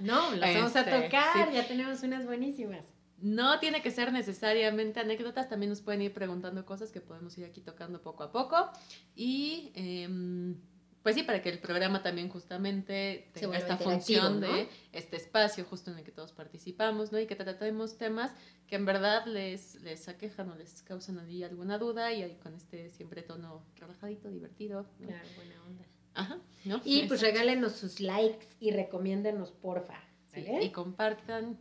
no, 0.00 0.34
las 0.36 0.54
vamos 0.54 0.76
a 0.76 0.80
Este, 0.80 1.02
tocar, 1.02 1.48
sí. 1.48 1.54
ya 1.54 1.66
tenemos 1.68 2.02
unas 2.02 2.24
buenísimas. 2.24 2.84
No 3.18 3.58
tiene 3.60 3.82
que 3.82 3.90
ser 3.90 4.12
necesariamente 4.12 5.00
anécdotas, 5.00 5.48
también 5.48 5.70
nos 5.70 5.80
pueden 5.82 6.02
ir 6.02 6.12
preguntando 6.14 6.64
cosas 6.64 6.90
que 6.92 7.00
podemos 7.00 7.36
ir 7.38 7.44
aquí 7.44 7.60
tocando 7.60 8.00
poco 8.02 8.22
a 8.22 8.32
poco. 8.32 8.70
Y 9.14 9.70
em, 9.74 10.56
pues 11.04 11.16
sí, 11.16 11.22
para 11.22 11.42
que 11.42 11.50
el 11.50 11.58
programa 11.58 12.02
también 12.02 12.30
justamente 12.30 13.28
tenga 13.34 13.58
esta 13.58 13.76
función 13.76 14.40
¿no? 14.40 14.48
de 14.50 14.68
este 14.90 15.16
espacio 15.16 15.66
justo 15.66 15.90
en 15.90 15.98
el 15.98 16.04
que 16.04 16.10
todos 16.10 16.32
participamos, 16.32 17.12
¿no? 17.12 17.20
Y 17.20 17.26
que 17.26 17.36
tratemos 17.36 17.98
temas 17.98 18.32
que 18.66 18.76
en 18.76 18.86
verdad 18.86 19.26
les, 19.26 19.82
les 19.82 20.08
aquejan 20.08 20.48
o 20.50 20.54
les 20.54 20.80
causan 20.80 21.18
allí 21.18 21.44
alguna 21.44 21.76
duda 21.76 22.10
y 22.10 22.22
ahí 22.22 22.38
con 22.42 22.54
este 22.54 22.90
siempre 22.90 23.20
tono 23.20 23.66
relajadito, 23.76 24.30
divertido. 24.30 24.86
¿no? 24.98 25.08
Claro, 25.08 25.28
buena 25.36 25.62
onda. 25.64 25.84
Ajá, 26.14 26.38
¿no? 26.64 26.80
Y 26.86 27.02
pues 27.06 27.20
regálenos 27.20 27.72
sus 27.72 28.00
likes 28.00 28.48
y 28.58 28.70
recomiéndenos, 28.70 29.50
porfa. 29.50 30.00
Sí, 30.32 30.46
y 30.62 30.70
compartan. 30.70 31.58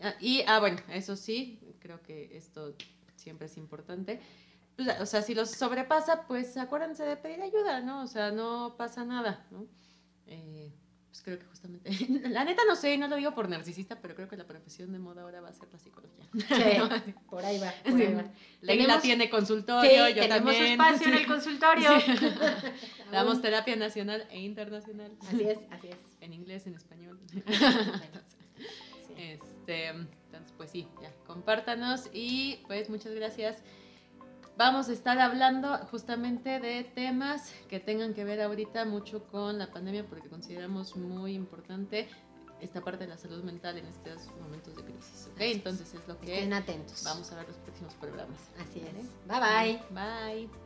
Ah, 0.00 0.14
Y, 0.20 0.42
ah, 0.46 0.58
bueno, 0.58 0.78
eso 0.90 1.16
sí, 1.16 1.60
creo 1.80 2.00
que 2.02 2.34
esto 2.34 2.74
siempre 3.14 3.46
es 3.46 3.58
importante. 3.58 4.20
O 5.00 5.06
sea, 5.06 5.22
si 5.22 5.34
los 5.34 5.50
sobrepasa, 5.50 6.26
pues 6.26 6.56
acuérdense 6.56 7.02
de 7.04 7.16
pedir 7.16 7.40
ayuda, 7.40 7.80
¿no? 7.80 8.02
O 8.02 8.06
sea, 8.06 8.30
no 8.30 8.74
pasa 8.76 9.04
nada, 9.04 9.46
¿no? 9.50 9.66
Eh, 10.26 10.70
pues 11.08 11.22
creo 11.22 11.38
que 11.38 11.46
justamente, 11.46 11.88
la 12.28 12.44
neta 12.44 12.62
no 12.68 12.76
sé, 12.76 12.98
no 12.98 13.08
lo 13.08 13.16
digo 13.16 13.34
por 13.34 13.48
narcisista, 13.48 13.98
pero 14.02 14.14
creo 14.14 14.28
que 14.28 14.36
la 14.36 14.46
profesión 14.46 14.92
de 14.92 14.98
moda 14.98 15.22
ahora 15.22 15.40
va 15.40 15.48
a 15.48 15.52
ser 15.54 15.68
la 15.72 15.78
psicología. 15.78 16.26
¿no? 16.78 16.88
Sí, 16.98 17.14
por 17.30 17.42
ahí 17.42 17.58
va, 17.58 17.72
por 17.84 17.92
Sí. 17.96 18.02
ahí 18.02 18.14
va. 18.14 18.24
Leila 18.60 19.00
tiene 19.00 19.30
consultorio, 19.30 20.06
Sí, 20.08 20.14
yo 20.14 20.20
tenemos 20.22 20.52
también. 20.52 20.72
espacio 20.72 21.08
en 21.08 21.14
el 21.14 21.26
consultorio. 21.26 21.88
Damos 23.12 23.40
terapia 23.40 23.76
nacional 23.76 24.26
e 24.30 24.40
internacional. 24.40 25.12
Así 25.26 25.42
es, 25.44 25.58
así 25.70 25.88
es. 25.88 25.96
En 26.20 26.34
inglés, 26.34 26.66
en 26.66 26.74
español. 26.74 27.18
Sí. 27.32 27.42
Este, 29.16 29.86
entonces, 29.88 30.52
pues 30.56 30.70
sí, 30.70 30.86
ya, 31.00 31.10
compártanos 31.26 32.10
y 32.12 32.60
pues 32.66 32.90
muchas 32.90 33.14
gracias. 33.14 33.62
Vamos 34.56 34.88
a 34.88 34.92
estar 34.92 35.18
hablando 35.18 35.76
justamente 35.90 36.60
de 36.60 36.82
temas 36.84 37.52
que 37.68 37.78
tengan 37.78 38.14
que 38.14 38.24
ver 38.24 38.40
ahorita 38.40 38.84
mucho 38.86 39.24
con 39.24 39.58
la 39.58 39.70
pandemia 39.70 40.06
porque 40.08 40.28
consideramos 40.30 40.96
muy 40.96 41.34
importante 41.34 42.08
esta 42.60 42.80
parte 42.80 43.04
de 43.04 43.10
la 43.10 43.18
salud 43.18 43.44
mental 43.44 43.76
en 43.76 43.84
estos 43.86 44.28
momentos 44.40 44.74
de 44.76 44.82
crisis. 44.82 45.28
¿ok? 45.34 45.40
Entonces 45.42 45.92
es 45.92 46.08
lo 46.08 46.18
que 46.18 46.36
Estén 46.38 46.54
atentos. 46.54 47.04
vamos 47.04 47.30
a 47.32 47.36
ver 47.36 47.48
los 47.48 47.56
próximos 47.58 47.94
programas. 47.94 48.40
Así 48.58 48.80
es. 48.80 49.06
Bye 49.28 49.40
bye. 49.40 49.82
Bye. 49.90 50.65